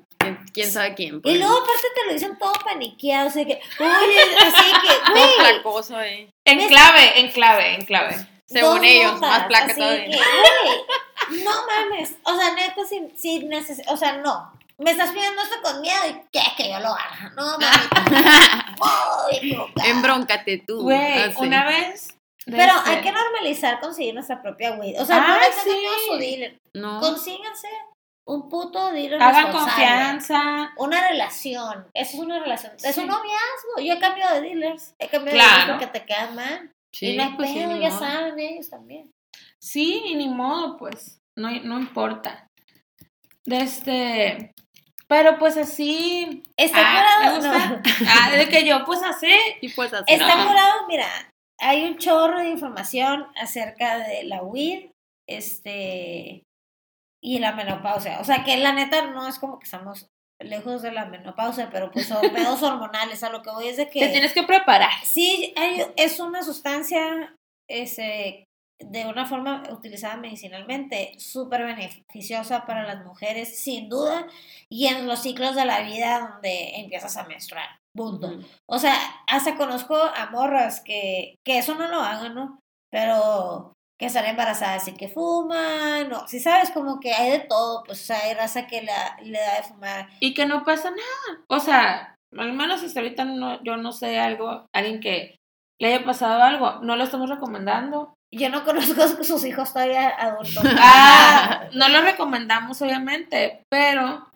[0.53, 1.21] quién- sabe quién.
[1.23, 1.35] pues.
[1.35, 5.97] Y luego aparte te lo dicen todo paniqueado, o sea que, oye, así que, placoso
[5.97, 6.29] ahí.
[6.45, 8.17] En clave, en clave, en clave.
[8.47, 10.05] Según dos ellos, notas, más placa todavía.
[10.07, 15.11] que, güey, no mames, o sea, neta, si, si neces- o sea, no, me estás
[15.13, 17.59] pidiendo esto con miedo y que, que yo lo haga, no
[18.79, 19.89] muy equivocada.
[19.89, 20.83] Embróncate tú.
[20.83, 21.35] Güey, así.
[21.39, 22.17] una vez.
[22.47, 25.71] Pero este- hay que normalizar conseguir nuestra propia weed, o sea, Ah, no sí.
[25.79, 27.01] miedo a su dealer, No.
[27.01, 27.69] consíganse
[28.27, 30.73] un puto dealer Hagan confianza.
[30.77, 33.01] Una relación, eso es una relación, es Sí.
[33.01, 33.81] un noviazgo.
[33.83, 36.71] Yo he cambiado de dealers, he cambiado de dealers porque te quedan mal.
[37.01, 37.99] y no hay pues sí, pedo, ya modo.
[38.01, 39.11] saben ellos también.
[39.61, 42.47] Sí, y ni modo, pues, no, no importa.
[43.45, 44.53] De este,
[45.11, 46.93] pero pues así, Está Ah,
[47.23, 47.67] me curado, gusta.
[47.69, 47.83] no.
[48.09, 50.05] ah, de que yo pues así, Y pues así.
[50.07, 50.47] Está No.
[50.49, 51.09] curado, mira,
[51.59, 54.91] hay un chorro de información acerca de la weed,
[55.29, 56.45] este,
[57.23, 58.21] y la menopausia.
[58.21, 60.07] O sea, que la neta no es como que estamos
[60.43, 63.23] lejos de la menopausia, pero pues son pedos hormonales.
[63.25, 64.01] A lo que voy es de que...
[64.01, 64.91] te tienes que preparar.
[65.05, 67.35] Sí, hay- es una sustancia
[67.69, 68.45] ese,
[68.81, 74.27] de una forma utilizada medicinalmente súper beneficiosa para las mujeres, sin duda,
[74.71, 77.69] y en los ciclos de la vida donde empiezas a menstruar.
[77.95, 78.31] Punto.
[78.69, 78.95] O sea,
[79.27, 82.59] hasta conozco a morras que, que eso no lo hagan, ¿no?
[82.91, 87.83] Pero que están embarazadas y que fuman, no, si sabes, como que hay de todo,
[87.85, 90.09] pues o sea, hay raza que la- le da de fumar.
[90.21, 91.45] Y que no pasa nada.
[91.49, 95.37] O sea, al menos hasta ahorita no, yo no sé algo, alguien que
[95.79, 98.15] le haya pasado algo, no lo estamos recomendando.
[98.33, 100.63] Yo no conozco a sus hijos todavía adultos.
[100.79, 104.27] Ah, no lo recomendamos obviamente, pero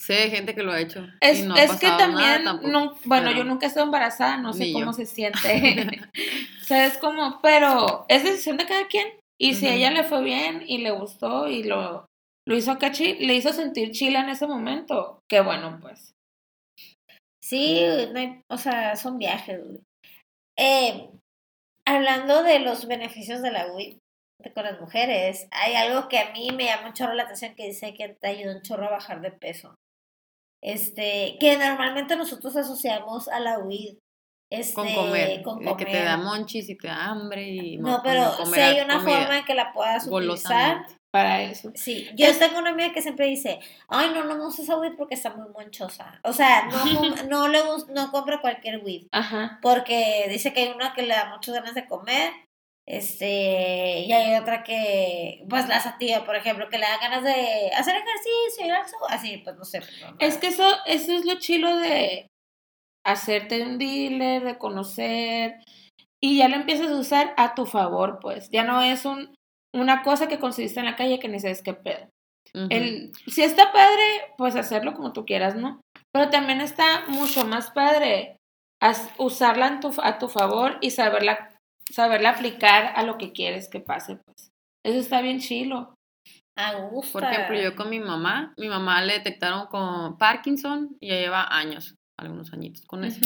[0.00, 1.06] Sé de gente que lo ha hecho.
[1.20, 2.68] Es, y no ha es que también, nada tampoco.
[2.68, 4.92] no, bueno, pero- yo nunca he estado embarazada, no sé cómo yo.
[4.92, 6.00] se siente.
[6.60, 9.06] o sea, es como, pero es decisión de cada quien.
[9.40, 12.06] Y si a ella le fue bien y le gustó y lo,
[12.46, 16.12] lo hizo cachi, le hizo sentir chila en ese momento, qué bueno, pues.
[17.42, 17.80] Sí,
[18.12, 19.60] no hay- o sea, son viajes.
[19.62, 19.80] güey.
[20.58, 21.08] Eh,
[21.86, 23.98] hablando de los beneficios de la WIP
[24.54, 27.66] con las mujeres, hay algo que a mí me llama un chorro la atención que
[27.66, 29.74] dice que te ayuda un chorro a bajar de peso.
[30.62, 33.98] Este, que normalmente nosotros asociamos a la WID
[34.50, 35.42] este, con comer.
[35.42, 36.26] con de que te da comer.
[36.26, 39.54] monchis y te da hambre y No, pero comer si hay una forma en que
[39.54, 40.86] la puedas utilizar.
[41.14, 41.70] Para eso.
[41.76, 44.96] Sí, yo tengo una amiga que siempre dice, ay, no, no me gusta esa weed
[44.98, 46.18] porque está muy monchosa.
[46.24, 46.84] O sea, no,
[47.28, 49.06] no le no compra cualquier weed.
[49.12, 49.60] Ajá.
[49.62, 52.32] porque dice que hay una que le da muchas ganas de comer,
[52.84, 57.70] este, y hay otra que, pues la sativa, por ejemplo, que le da ganas de
[57.76, 59.82] hacer ejercicio y eso, así, pues no sé.
[60.00, 62.26] no, Es que eso, eso es lo chilo de
[63.06, 65.60] hacerte un dealer, de conocer,
[66.20, 68.50] y ya lo empiezas a usar a tu favor, pues.
[68.50, 69.32] Ya no es un,
[69.74, 72.08] una cosa que conseguiste en la calle que ni sabes qué pedo.
[72.70, 75.80] El, si está padre, pues hacerlo como tú quieras, ¿no?
[76.12, 78.36] Pero también está mucho más padre
[79.18, 81.58] usarla en tu, a tu favor y saberla,
[81.90, 84.52] saberla aplicar a lo que quieres que pase, pues.
[84.84, 85.94] Eso está bien chilo.
[86.56, 87.18] A gusto.
[87.18, 91.48] Por ejemplo, yo con mi mamá, mi mamá le detectaron con Parkinson y ya lleva
[91.50, 93.20] años, algunos añitos con eso.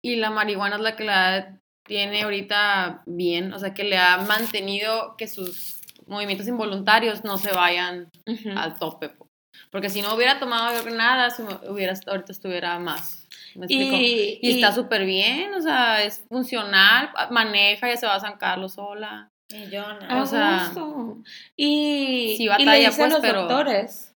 [0.00, 4.16] Y la marihuana es la que la tiene ahorita bien, o sea, que le ha
[4.18, 8.10] mantenido que sus movimientos involuntarios no se vayan
[8.56, 9.08] al tope.
[9.10, 9.28] po.
[9.70, 11.28] Porque si no hubiera tomado nada,
[11.68, 13.26] hubiera, ahorita estuviera más.
[13.68, 18.38] Y, Y, está súper bien, o sea, es funcional, maneja, ya se va a San
[18.38, 19.28] Carlos sola.
[19.50, 20.08] Y yo no.
[20.08, 21.18] a o sea, gusto.
[21.56, 24.08] y, sí y batalla, le dice a pues, los pero- doctores,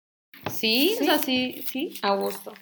[0.52, 1.04] Sí, Sí.
[1.04, 2.00] o sea, sí, sí.
[2.02, 2.54] a gusto.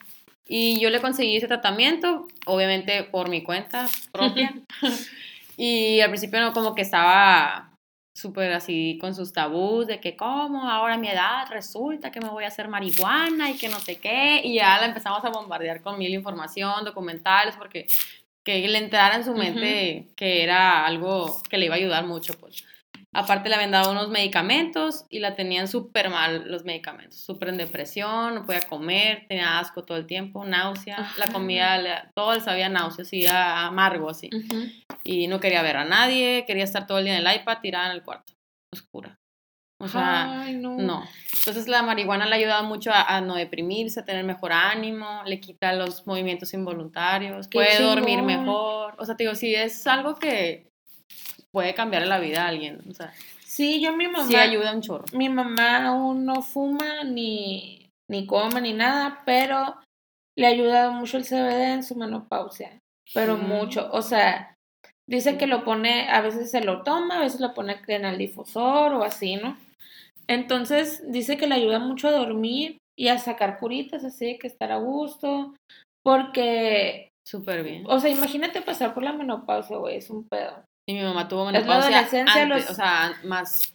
[0.48, 4.54] Y yo le conseguí ese tratamiento, obviamente por mi cuenta propia.
[5.58, 7.73] y al principio no, como que estaba
[8.13, 12.30] súper así con sus tabús de que cómo ahora a mi edad resulta que me
[12.30, 14.41] voy a hacer marihuana y que no sé qué.
[14.43, 17.88] Y ya la empezamos a bombardear con mil información, documentales, porque
[18.43, 22.34] que le entrara en su mente que era algo que le iba a ayudar mucho,
[22.39, 22.63] pues.
[23.13, 27.58] Aparte le habían dado unos medicamentos y la tenían súper mal los medicamentos, súper en
[27.58, 32.69] depresión, no podía comer, tenía asco todo el tiempo, náusea, la comida, todo le sabía
[32.69, 34.30] náusea, así amargo así.
[35.04, 37.86] Y no quería ver a nadie, quería estar todo el día en el iPad tirada
[37.88, 38.34] en el cuarto,
[38.71, 39.19] oscura.
[39.80, 40.78] O sea, Ay, no.
[40.78, 41.04] no.
[41.39, 45.41] Entonces la marihuana le ayuda mucho a, a no deprimirse, a tener mejor ánimo, le
[45.41, 48.95] quita los movimientos involuntarios, Qué puede dormir mejor.
[48.97, 50.73] O sea, te digo, sí es algo que
[51.54, 52.82] puede cambiar la vida a alguien.
[52.89, 53.13] O sea,
[53.46, 54.28] Sí, yo mi mamá.
[54.28, 55.06] sí ayuda un chorro.
[55.13, 59.78] Mi mamá aún no fuma ni, ni come ni nada, pero
[60.36, 62.80] le ha ayudado mucho el CBD en su menopausia.
[63.13, 63.48] Pero Mm.
[63.48, 63.89] mucho.
[63.92, 64.56] O sea,
[65.08, 68.18] dice que lo pone, a veces se lo toma, a veces lo pone en el
[68.18, 69.56] difusor o así, ¿no?
[70.28, 74.72] Entonces dice que le ayuda mucho a dormir y a sacar curitas, así que estar
[74.72, 75.54] a gusto.
[76.04, 77.84] Porque, Súper bien.
[77.88, 80.63] o sea, imagínate pasar por la menopausia, güey, es un pedo.
[80.88, 83.74] Y mi mamá tuvo Es la menopausia adolescencia a antes, los- o sea, más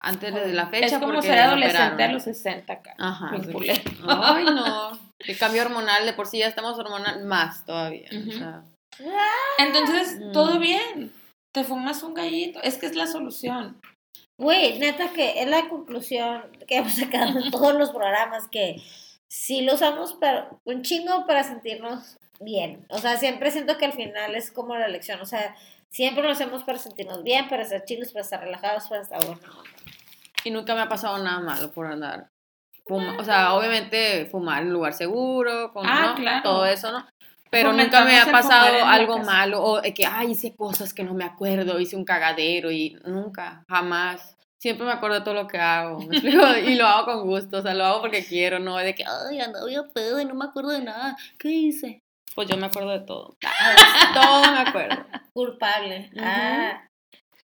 [0.00, 0.86] antes de la fecha.
[0.86, 2.94] es como porque ser la adolescente a los 60 acá.
[2.98, 3.30] Ajá.
[3.42, 3.70] sí.
[4.08, 4.98] Ay, no.
[5.18, 8.08] El cambio hormonal, de por sí ya estamos hormonal más todavía.
[8.12, 8.32] o Ujú.
[8.32, 8.62] sea,
[9.58, 10.32] Entonces, Mm.
[10.32, 11.12] todo bien.
[11.54, 12.60] Te fumas un gallito.
[12.62, 13.80] Es que es la solución.
[14.38, 18.76] Güey, neta que es la conclusión que hemos sacado en todos los programas, que
[19.30, 22.84] sí lo usamos pero un chingo para sentirnos bien.
[22.90, 25.20] O sea, siempre siento que al final es como la lección.
[25.22, 25.56] O sea,
[25.96, 29.40] Siempre lo hacemos para sentirnos bien, para estar chilos, para estar relajados, para estar bueno.
[30.44, 32.28] Y nunca me ha pasado nada malo por andar.
[32.84, 36.14] fuma- o sea, obviamente fumar en un lugar seguro, con Ah, ¿no?
[36.16, 36.42] claro.
[36.42, 37.04] todo eso, ¿no?
[37.50, 39.32] Pero nunca me ha pasado algo casa.
[39.32, 43.64] malo o que, ay, hice cosas que no me acuerdo, hice un cagadero y nunca,
[43.68, 44.36] jamás.
[44.58, 46.42] Siempre me acuerdo de todo lo que hago, ¿me explico?
[46.74, 49.40] Y lo hago con gusto, o sea, lo hago porque quiero, no de que, ay,
[49.40, 51.16] andaba bien pedo y no me acuerdo de nada.
[51.38, 52.02] ¿Qué hice?
[52.36, 53.34] Pues yo me acuerdo de todo.
[54.14, 55.06] todo me acuerdo.
[55.32, 56.10] Culpable.
[56.20, 56.86] Ah.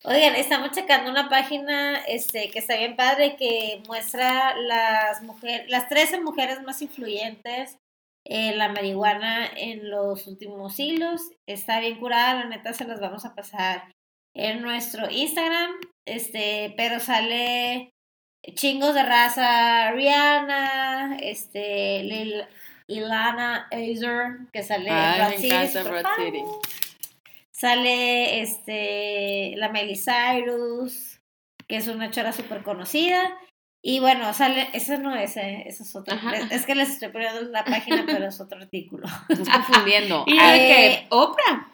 [0.02, 5.88] Oigan, estamos checando una página este, que está bien padre que muestra las mujeres, las
[5.88, 7.78] 13 mujeres más influyentes
[8.24, 11.20] en la marihuana en los últimos siglos.
[11.46, 13.92] Está bien curada, la neta se las vamos a pasar
[14.34, 15.70] en nuestro Instagram.
[16.04, 17.92] Este, pero sale
[18.54, 22.48] chingos de raza, Rihanna, este, Lil-
[22.90, 25.50] Ilana Azer, que sale en me City.
[26.18, 26.42] City.
[27.52, 31.20] Sale este la Miley Cyrus,
[31.68, 33.38] que es una chora súper conocida.
[33.82, 36.14] Y bueno, sale, esa no es, eh, esa es otra.
[36.16, 36.36] Ajá.
[36.50, 39.06] Es, que les estoy poniendo la página, pero es otro artículo.
[39.30, 40.24] Estás confundiendo.
[40.28, 41.66] Y Eh, de que, Oprah.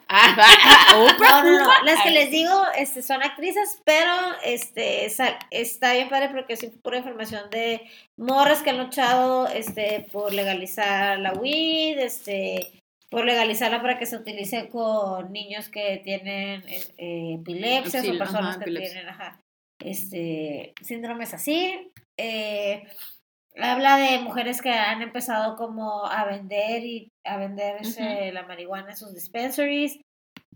[1.19, 1.83] No, no, no.
[1.83, 4.11] Las que les digo este, son actrices, pero
[4.45, 7.81] este sa- está bien padre porque es pura información de
[8.15, 14.15] morras que han luchado este, por legalizar la weed, este, por legalizarla para que se
[14.15, 18.91] utilice con niños que tienen eh, eh, epilepsia Sí, o personas ajá, que epilepsia.
[18.93, 19.41] tienen ajá,
[19.79, 21.91] este, síndromes así.
[22.17, 22.83] Eh,
[23.55, 28.91] habla de mujeres que han empezado como a vender y a vender ese- la marihuana
[28.91, 29.99] en sus dispensaries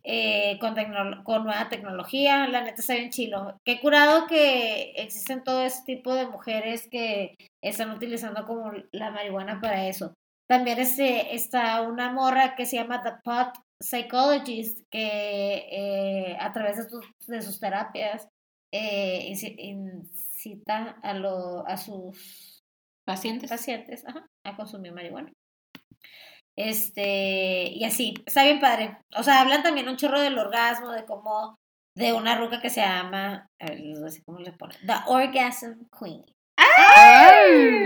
[0.04, 0.76] eh, con,
[1.24, 2.48] con nueva tecnología.
[2.48, 3.56] La neta está bien chilo.
[3.66, 9.60] Qué curado que existen todo ese tipo de mujeres que están utilizando como la marihuana
[9.62, 10.14] para eso.
[10.50, 16.78] También este, está una morra que se llama The Pot Psychologist que eh, a través
[16.78, 18.28] de, sus- de sus terapias
[18.74, 19.28] eh,
[20.46, 22.64] incita a, lo, a sus
[23.06, 23.50] Pacientes.
[23.50, 25.32] pacientes ajá, a consumir marihuana.
[26.56, 28.98] Este, y así, está bien padre.
[29.18, 31.56] O sea, hablan también un chorro del orgasmo, de cómo,
[31.96, 34.78] de una ruca que se llama, a ver, les voy a decir cómo le ponen,
[34.86, 36.24] The Orgasm Queen.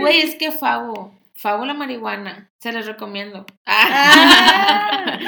[0.00, 1.16] Güey, es que Favo.
[1.34, 2.50] Favo la marihuana.
[2.60, 3.44] Se les recomiendo.
[3.66, 5.18] Ah,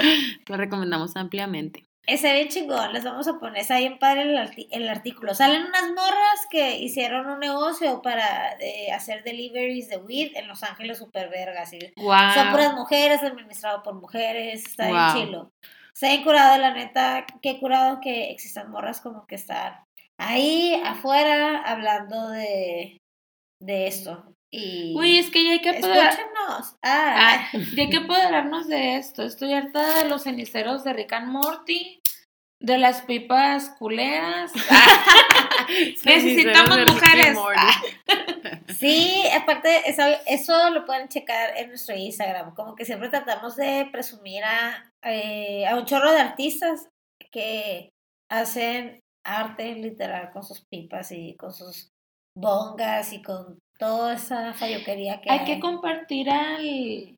[0.46, 1.87] Lo recomendamos ampliamente.
[2.08, 4.22] Ese bien chingón, les vamos a poner, está bien padre
[4.70, 5.34] el, artículo.
[5.34, 10.62] Salen unas morras que hicieron un negocio para eh, hacer deliveries de weed en Los
[10.62, 11.70] Ángeles super vergas.
[11.74, 11.80] Y.
[11.80, 14.94] Son puras mujeres, administrado por mujeres, está Wow.
[14.94, 15.52] bien chilo.
[15.92, 19.74] Está bien curado, la neta, qué curado que existan morras como que están
[20.16, 23.02] ahí afuera hablando de,
[23.60, 24.34] de esto.
[24.50, 26.76] Y Güey, es que ya hay que apoderar- escúchenos.
[26.82, 29.22] Ah, Ah, ya hay que apoderarnos de esto.
[29.22, 32.00] Estoy harta de los ceniceros de Rick and Morty,
[32.60, 34.52] de las pipas culeras.
[36.04, 37.38] Necesitamos Rick and mujeres.
[37.56, 37.82] Ah,
[38.78, 42.54] Sí, aparte, eso, eso lo pueden checar en nuestro Instagram.
[42.54, 46.88] Como que siempre tratamos de presumir a, eh, a un chorro de artistas
[47.32, 47.90] que
[48.30, 51.90] hacen arte literal con sus pipas y con sus
[52.36, 55.38] bongas y con toda esa falloquería que hay.
[55.40, 57.16] hay que compartir al,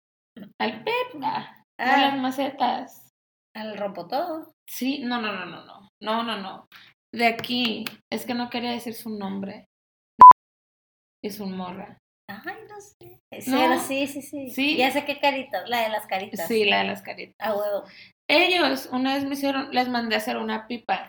[0.61, 2.01] al Pep ah, de Ah.
[2.11, 3.11] las macetas.
[3.57, 4.53] al rompo todo.
[4.69, 5.89] Sí, no, no, no, no, no.
[6.03, 6.67] No, no, no.
[7.13, 7.85] De aquí.
[8.13, 9.67] Es que no quería decir su nombre.
[11.23, 11.99] Es un morra.
[12.29, 13.21] Ay, no sé.
[13.41, 13.79] Sí, No.
[13.81, 14.51] sí, sí, sí.
[14.51, 14.77] Sí.
[14.77, 16.47] Ya sé qué carita, la de las caritas.
[16.47, 17.35] Sí, la de las caritas.
[17.41, 17.85] A huevo.
[18.29, 21.07] Ellos una vez me hicieron, les mandé a hacer una pipa.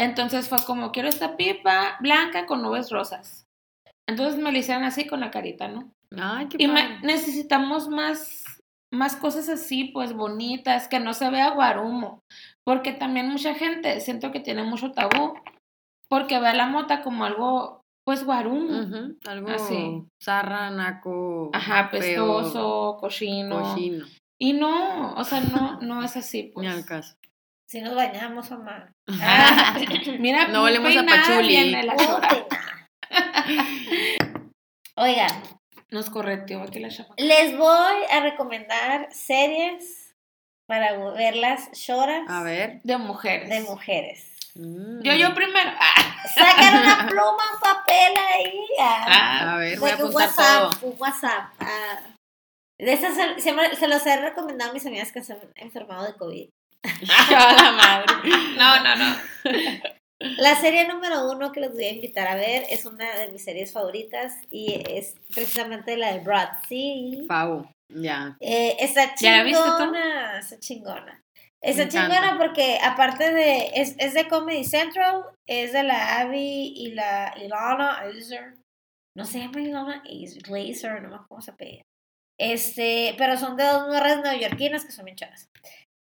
[0.00, 3.43] Entonces fue como, quiero esta pipa blanca con nubes rosas.
[4.06, 5.92] Entonces me la hicieron así con la carita, ¿no?
[6.16, 6.98] Ay, qué Y me- padre.
[7.02, 8.44] necesitamos más,
[8.92, 12.20] más cosas así, pues bonitas, que no se vea guarumo.
[12.64, 15.34] Porque también mucha gente siento que tiene mucho tabú.
[16.08, 18.78] Porque ve a la mota como algo, pues guarumo.
[18.82, 20.04] Ujú, Algo Así.
[20.22, 21.50] zarra, naco.
[21.54, 23.62] Ajá, feo, pestoso, cochino.
[23.62, 24.06] Cochino.
[24.38, 26.66] Y no, o sea, no, no es así, pues.
[26.68, 27.14] Ni al caso.
[27.66, 28.92] Si nos bañamos, mamá.
[29.20, 29.74] Ah,
[30.20, 31.74] mira, No muy olemos a pachuli.
[34.96, 35.42] Oigan,
[35.90, 37.14] Nos correteó aquí la chapa.
[37.16, 40.14] les voy a recomendar series
[40.66, 42.80] para verlas lloras A ver.
[42.84, 43.48] De mujeres.
[43.50, 44.30] de mujeres.
[44.54, 45.02] Mm.
[45.02, 45.70] Yo, yo primero.
[45.78, 48.60] Ah, Sacan una pluma, un papel ahí.
[48.80, 50.90] ah, ah, A ver, voy a un WhatsApp, todo.
[50.90, 51.52] un WhatsApp.
[51.60, 51.98] ah.
[52.78, 56.04] De esas se- siempre se los he recomendado a mis amigas que se han enfermado
[56.06, 56.48] de COVID.
[56.84, 58.14] a la madre.
[58.56, 59.16] No, no, no.
[60.38, 63.44] La serie número uno que les voy a invitar a ver es una de mis
[63.44, 67.26] series favoritas y es precisamente la de Broad Sea.
[67.28, 67.70] Pavo.
[67.88, 68.36] Ya.
[68.40, 71.20] Eh, está chingona, está chingona.
[71.62, 76.92] Está chingona porque aparte de, es, es de Comedy Central, es de la Abby y
[76.92, 78.54] la Ilana Glazer.
[79.16, 81.82] No se llama Ilana Glazer, no me acuerdo cómo se apellida.
[82.38, 85.48] Este, pero son de dos morras neoyorquinas que son bien chavas.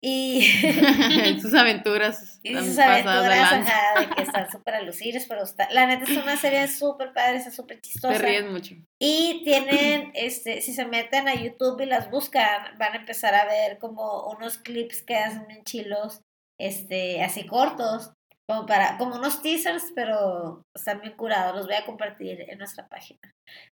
[0.00, 0.42] Y,
[1.40, 2.38] sus aventuras.
[2.42, 6.36] y sus aventuras, ajá, de que están súper alucines, pero está, la neta es una
[6.36, 8.16] serie súper padre, está súper chistosa.
[8.16, 8.74] Te ríes mucho.
[9.00, 13.46] Y tienen, este, si se meten a YouTube y las buscan, van a empezar a
[13.46, 16.20] ver como unos clips que hacen en chilos,
[16.60, 18.12] este, así cortos,
[18.48, 21.54] como para, como unos teasers, pero están bien curados.
[21.54, 23.20] Los voy a compartir en nuestra página.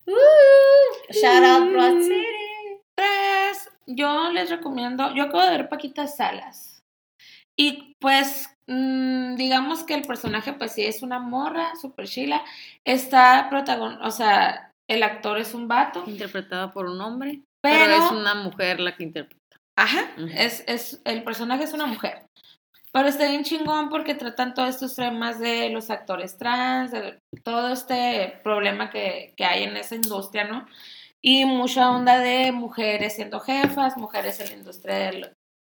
[0.06, 1.12] ¡Uh!
[1.12, 2.62] shout out Broad City.
[2.94, 6.83] Tres, yo les recomiendo, yo acabo de ver Paquita Salas.
[7.57, 12.42] Y pues, mm, digamos que el personaje, pues sí, es una morra, super chila.
[12.85, 17.42] Está protagon, o sea, el actor es un vato, Interpretada por un hombre.
[17.61, 19.57] Pero, pero, es una mujer la que interpreta.
[19.76, 22.26] ajá, es, es, el personaje es una mujer.
[22.92, 27.72] Pero está bien chingón porque tratan todos estos temas de los actores trans, de todo
[27.72, 30.66] este problema que, que hay en esa industria, ¿no?
[31.24, 35.12] Y mucha onda de mujeres siendo jefas, mujeres en la industria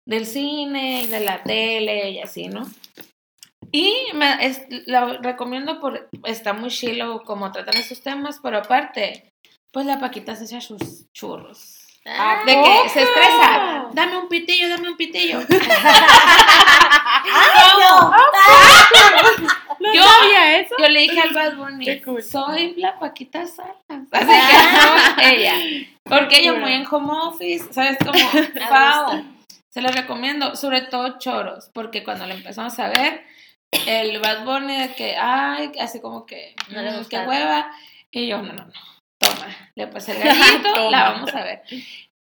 [0.07, 2.67] del, cine y de la tele y así, ¿no?
[3.71, 9.31] Y me, es, lo recomiendo por, está muy chilo como tratan esos temas, pero aparte,
[9.73, 11.82] pues la Paquita se echa sus churros.
[12.05, 15.39] Ah, De que se estresa, dame un pitillo, dame un pitillo.
[17.79, 18.11] no.
[19.81, 20.75] ¿No Yo- sabía eso?
[20.79, 22.23] Yo le dije al Bad Bunny, cool.
[22.23, 23.77] soy la Paquita Salas.
[24.13, 25.55] Así que soy ella.
[26.05, 27.99] Porque ella muy en home office, ¿sabes?
[27.99, 28.19] Como
[28.69, 29.23] Fao.
[29.71, 33.25] Se lo recomiendo, sobre todo choros, porque cuando lo empezamos a ver,
[33.87, 37.29] el Bad Bunny de que, ay, así como que, No le mm, qué gustaba.
[37.29, 37.71] hueva.
[38.11, 38.73] Y yo, no, no, no,
[39.23, 41.63] toma, le puse el gallito, la vamos a ver.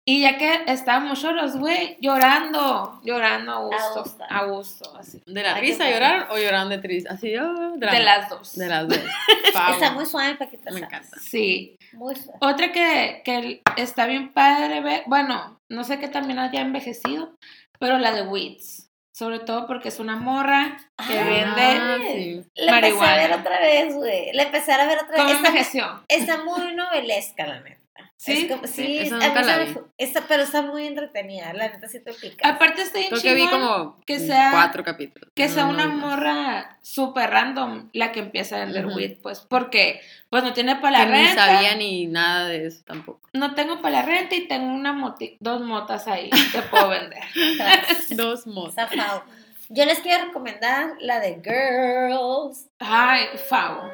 [0.06, 5.22] Y ya que estábamos choros, güey, llorando, llorando a gusto, a gusto, así.
[5.26, 7.08] ¿De la Ay, qué risa lloraron o lloraron de triste?
[7.10, 7.76] Así, oh.
[7.76, 8.56] De las dos.
[8.56, 8.98] De las dos.
[9.72, 10.88] Está muy suave Paquita Me Salas.
[10.88, 11.16] encanta.
[11.20, 11.76] Sí.
[11.92, 12.38] Muy suave.
[12.40, 17.36] Otra que, que está bien padre ver, bueno, no sé que también haya envejecido,
[17.78, 18.89] pero la de Wits.
[19.20, 21.24] Sobre todo porque es una morra que Ah,
[21.58, 22.06] vende.
[22.10, 22.50] Sí.
[22.54, 23.16] La empecé a marihuana.
[23.16, 24.32] ver otra vez, güey.
[24.32, 25.36] La empecé a ver otra ¿Cómo vez.
[25.36, 26.04] Está, envejeció?
[26.08, 27.79] está muy novelesca, la neta.
[28.16, 29.74] Sí, Es como- sí, sí, nunca la vi.
[29.96, 32.48] está- pero está muy entretenida, la neta sí te pica.
[32.48, 35.30] Aparte está bien Creo que vi como que sea- cuatro capítulos.
[35.34, 36.00] que No, sea no una vi más.
[36.00, 38.96] morra súper random la que empieza a vender Ujú.
[38.96, 42.66] weed, pues, porque pues no tiene para la Que ni renta, sabía ni nada de
[42.66, 43.20] eso tampoco.
[43.32, 47.22] no tengo para la renta y tengo una moti- dos motas ahí que puedo vender.
[48.10, 48.74] Dos motos.
[48.74, 49.24] Zafao.
[49.72, 52.66] Yo les quiero recomendar la de Girls.
[52.80, 53.90] Ay, Favo.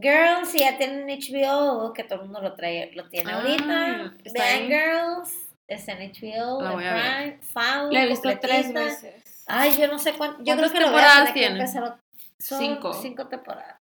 [0.00, 4.14] Girls, si ya tienen HBO, que todo el mundo lo trae, lo tiene Ah, ahorita.
[4.32, 4.66] Vean.
[4.68, 5.34] Girls,
[5.66, 7.02] está en HBO, La en voy a ver.
[7.02, 9.44] Prime, Found, La he visto tres veces.
[9.46, 10.38] Ay, yo no sé cuánto.
[10.42, 11.60] Yo creo ¿Cuántas que lo voy a temporadas tener que tiene?
[11.60, 11.82] empezar.
[11.84, 12.00] ot-
[12.38, 12.92] Son Cinco.
[12.92, 13.80] cinco temporadas.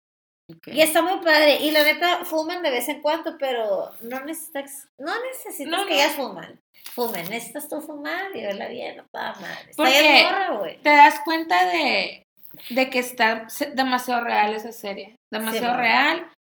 [0.67, 1.57] Y está muy padre.
[1.61, 5.95] Y la neta, fumen de vez en cuando, pero no necesitas, no necesitas No, que
[5.95, 5.97] no.
[6.01, 6.61] ellas fuman.
[6.91, 9.71] Fumen, necesitas tú fumar y verla bien, no toda madre.
[9.71, 10.79] Está Porque- bien morra, güey.
[10.83, 12.27] Te das cuenta de,
[12.71, 15.17] de que está demasiado real esa serie.
[15.31, 16.33] Demasiado Sí, real.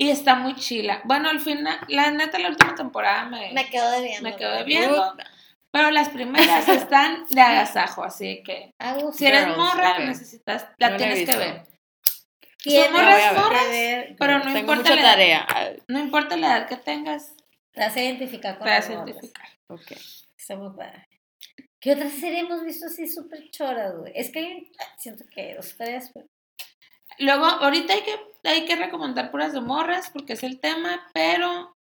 [0.00, 1.00] Y está muy chila.
[1.04, 4.22] Bueno, al final, la neta, la última temporada me, Me quedo debiendo.
[4.30, 5.14] me quedo debiendo.
[5.72, 8.70] Pero las primeras están de agasajo, así que
[9.12, 9.98] si eres Girls, morra, ok.
[10.04, 11.62] necesitas, la No la tienes que ver.
[12.62, 15.10] Tienes morras, que morras, ver, pero no Tengo importa mucha la edad.
[15.12, 15.76] tarea.
[15.88, 17.34] No importa la edad que tengas,
[17.72, 19.48] Te vas a identificar con te vas a identificar.
[19.68, 19.92] Ok.
[20.36, 21.06] Está muy padre.
[21.80, 24.12] ¿Qué otra serie hemos visto así súper choras, güey?
[24.14, 26.26] Es que hay- siento que dos, tres, pero...
[27.20, 28.16] Luego, ahorita hay que,
[28.48, 31.74] hay que recomendar puras de morras porque es el tema, pero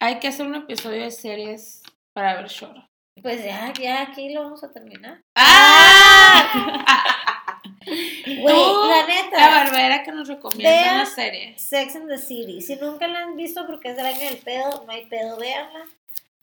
[0.00, 2.88] hay que hacer un episodio de series para ver Shoro.
[3.22, 5.22] Pues ya, ya aquí lo vamos a terminar.
[5.36, 7.00] ¡Ah!
[7.86, 8.56] Güey,
[8.88, 9.38] la neta.
[9.38, 11.58] La barbera que nos recomienda una serie.
[11.58, 12.60] Sex and the City.
[12.62, 15.84] Si nunca la han visto porque es del año del pedo, no hay pedo, véanla.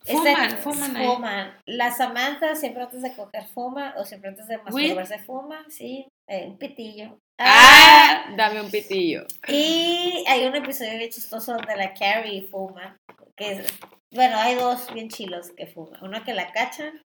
[0.03, 1.61] Fuman, fuman fuman.
[1.65, 6.47] La Samantha siempre antes de coger fuma o siempre antes de masturbarse fuma, sí, eh,
[6.47, 7.19] un pitillo.
[7.37, 8.33] ¡Ah!
[8.35, 9.25] Dame un pitillo.
[9.47, 12.97] Y hay un episodio bien chistoso donde la Carrie fuma.
[13.35, 13.79] Que es,
[14.11, 16.03] bueno, hay dos bien chilos que fuman.
[16.03, 17.01] Una que la cachan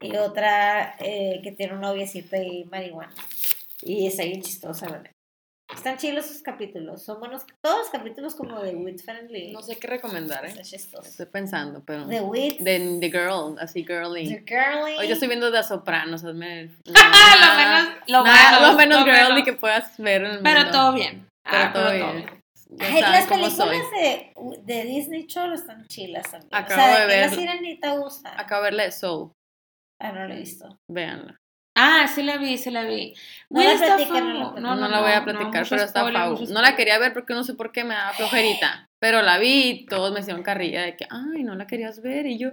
[0.00, 3.14] y otra eh, que tiene un noviecito y marihuana.
[3.82, 5.15] Y está bien chistosa, neta.
[5.76, 7.02] Están chilos sus capítulos.
[7.04, 7.42] Son buenos.
[7.62, 9.52] Todos los capítulos como de Wit Friendly.
[9.52, 10.54] No sé qué recomendar, ¿eh?
[10.60, 12.08] Estoy pensando, pero...
[12.08, 12.58] The Wit.
[12.60, 14.26] De The Girl, así The girly.
[14.46, 14.96] Girly.
[14.98, 16.70] Hoy yo estoy viendo The Sopranos, hazme...
[16.94, 19.44] Ah, lo menos, lo nada- menos, lo menos lo girly menos.
[19.44, 21.28] que puedas ver en el Pero todo bien.
[21.44, 22.06] Pero Ah, todo pero bien.
[22.06, 22.42] todo bien.
[22.68, 24.32] Ya Ay, saben las películas de,
[24.64, 26.50] de Disney Cholo están chilas también.
[26.52, 28.40] Acabo o sea, de de, que la ver- sirenita gusta.
[28.40, 29.30] Acabo de verla de Soul,
[30.00, 30.76] Ah, no lo he visto.
[30.90, 31.36] véanla.
[31.78, 33.14] Ah, sí la vi, sí la vi.
[33.50, 34.54] No la está platiquen, no la favo.
[34.54, 34.80] platiquen.
[34.80, 36.38] No, la voy a platicar, pero está fau.
[36.48, 38.88] No la quería ver porque no sé por qué me daba flojerita.
[38.98, 42.26] Pero la vi y todos me hicieron carrilla de que, ay, no la querías ver.
[42.26, 42.52] Y yo,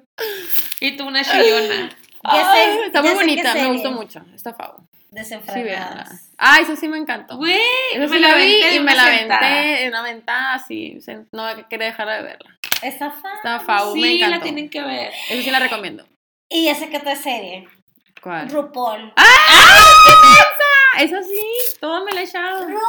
[0.82, 1.90] Y tú una chillona.
[2.24, 2.44] "Ay,
[2.78, 4.22] sé- está muy bonita, me gustó mucho.
[4.36, 4.76] Está fau.
[4.80, 4.88] Sí.
[5.12, 6.32] Desenfrenadas.
[6.38, 7.38] Ah, eso sí me encantó.
[7.38, 7.54] Güey,
[7.94, 10.98] Eso sí me la vi y me la aventé en una ventada así.
[11.32, 12.58] No quería dejar de verla.
[12.82, 13.36] Está fan.
[13.38, 14.44] Está fau, me Sí, la encantó.
[14.44, 15.14] tienen que ver.
[15.30, 16.06] Eso sí la recomiendo.
[16.50, 17.68] Y ya sé que otra serie.
[18.24, 18.50] ¿Cuál?
[18.50, 19.14] RuPaul.
[19.18, 21.42] Ah, esa sí,
[21.82, 22.66] todo me la he echado.
[22.66, 22.80] RuPaul.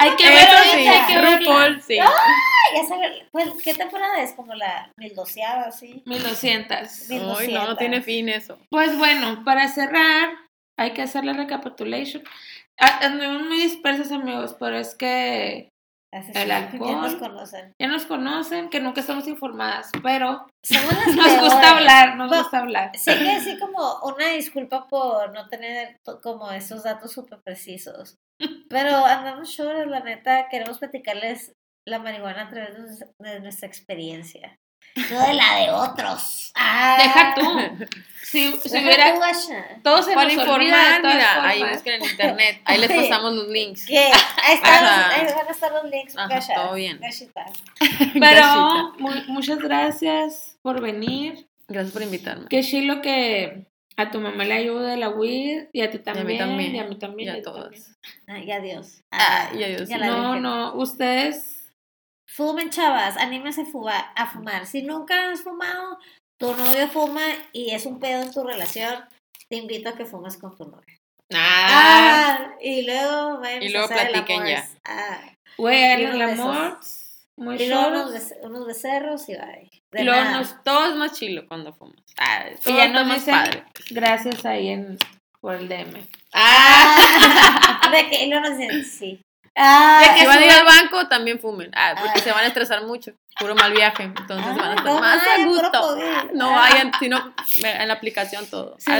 [0.00, 1.38] Hay que ver Eso sí, hay que verla.
[1.38, 1.98] RuPaul, sí.
[1.98, 2.08] Ay,
[2.76, 4.32] ya sé, pues, ¿Qué temporada es?
[4.34, 6.02] Como la 1200 así.
[6.06, 7.08] 1200.
[7.08, 8.58] Mil Ay, no, no tiene fin eso.
[8.70, 10.30] Pues bueno, para cerrar,
[10.78, 12.22] hay que hacer la recapitulation.
[12.78, 15.68] Ah, Anduvimos muy dispersos, amigos, pero es que
[16.34, 16.88] El alcohol.
[16.88, 17.72] Ya nos conocen.
[17.78, 22.42] ya nos conocen, que nunca estamos informadas, pero Somos las nos gusta hablar, nos Bueno,
[22.42, 22.96] gusta hablar.
[22.96, 28.16] Sé que sí como una disculpa por no tener como esos datos súper precisos.
[28.68, 31.52] Pero andamos sure, la neta, queremos platicarles
[31.86, 34.58] la marihuana a través de nuestra experiencia.
[35.10, 36.52] No de la de otros.
[36.54, 37.84] Ah, Deja tú.
[38.22, 39.64] Si, si Deja hubiera tú, Asha.
[39.82, 42.60] todo se Para nos olvida de informar, todas mira, ahí busquen en internet.
[42.64, 43.86] Ahí les pasamos los links.
[43.86, 43.98] ¿Qué?
[43.98, 46.16] Ahí, están los- ahí van a estar los links.
[46.16, 46.98] Ajá, todo bien.
[47.00, 47.52] gachitas.
[48.20, 51.46] Pero mu- muchas gracias por venir.
[51.68, 52.46] Gracias por invitarme.
[52.48, 53.66] Qué chilo que
[53.96, 56.38] a tu mamá le ayude la weed y a ti mí también.
[56.38, 56.74] también.
[56.74, 57.36] Y a mí también.
[57.36, 57.70] Y a todas.
[58.26, 58.48] también.
[58.48, 59.02] Ay, adiós.
[59.12, 59.88] Ah, y adiós.
[59.88, 61.53] la No, no, ustedes
[62.28, 64.66] Fumen, chavas, anímense a fumar, a fumar.
[64.66, 65.98] Si nunca has fumado,
[66.38, 67.22] tu novio fuma
[67.52, 69.04] y es un pedo en tu relación,
[69.48, 70.98] te invito a que fumes con tu novio.
[71.32, 74.48] Ah, Ah, y luego vayan Y a luego platiquen amor.
[74.48, 74.68] ya.
[74.84, 75.20] Ah,
[75.58, 75.64] Y
[76.04, 76.78] el amor.
[77.36, 77.88] Muy y luego
[78.44, 79.68] unos, becerros y bye.
[79.92, 81.96] De Y luego nos- Todo es más chilo cuando fumas.
[82.18, 83.64] Ah, todo ya nos más dicen padre.
[83.90, 84.98] gracias ahí en,
[85.40, 86.06] por el DM.
[86.32, 86.96] Ah,
[87.92, 89.20] de que, y luego nos dicen, sí.
[89.56, 91.70] Ah, De que Si van a ir al banco, también fumen.
[91.76, 92.22] Ah, porque Ah.
[92.22, 93.12] se van a estresar mucho.
[93.38, 94.02] Puro mal viaje.
[94.04, 95.96] Entonces Ah, van a estar no más a gusto.
[96.34, 96.54] No Ah.
[96.70, 98.76] vayan, sino en la aplicación todo.
[98.78, 98.90] Sí.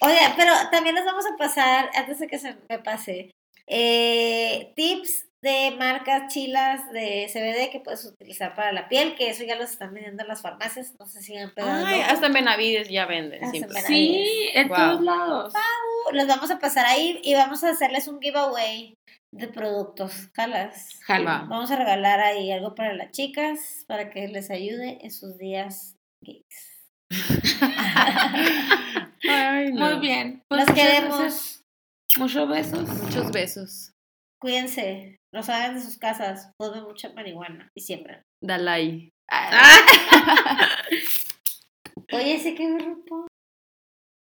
[0.00, 3.30] Oye, pero también les vamos a pasar, antes de que se me pase,
[3.68, 9.44] eh, tips de marcas chilas de CBD que puedes utilizar para la piel, que eso
[9.44, 11.86] ya los están vendiendo en las farmacias, no se sigan pegando.
[11.86, 13.40] Ay, hasta en Benavides ya venden.
[13.86, 14.76] Sí, en Wow.
[14.76, 15.54] todos lados.
[16.12, 18.95] Los vamos a pasar ahí y vamos a hacerles un giveaway
[19.36, 20.28] de productos.
[20.34, 21.00] Jalas.
[21.04, 21.26] Jalo.
[21.26, 21.46] Va.
[21.48, 25.96] Vamos a regalar ahí algo para las chicas, para que les ayude en sus días
[26.20, 26.44] gays.
[29.28, 29.90] Ay, no.
[29.90, 30.42] Muy bien.
[30.48, 31.64] Pues Los muchas queremos.
[32.18, 32.88] Muchos besos.
[32.88, 33.92] Muchos besos.
[34.38, 38.22] Cuídense, no salgan de sus casas, fumen mucha marihuana y siembran.
[38.42, 39.10] Dalai.
[39.30, 39.62] Ah.
[42.12, 43.26] Oye, sí que grupo.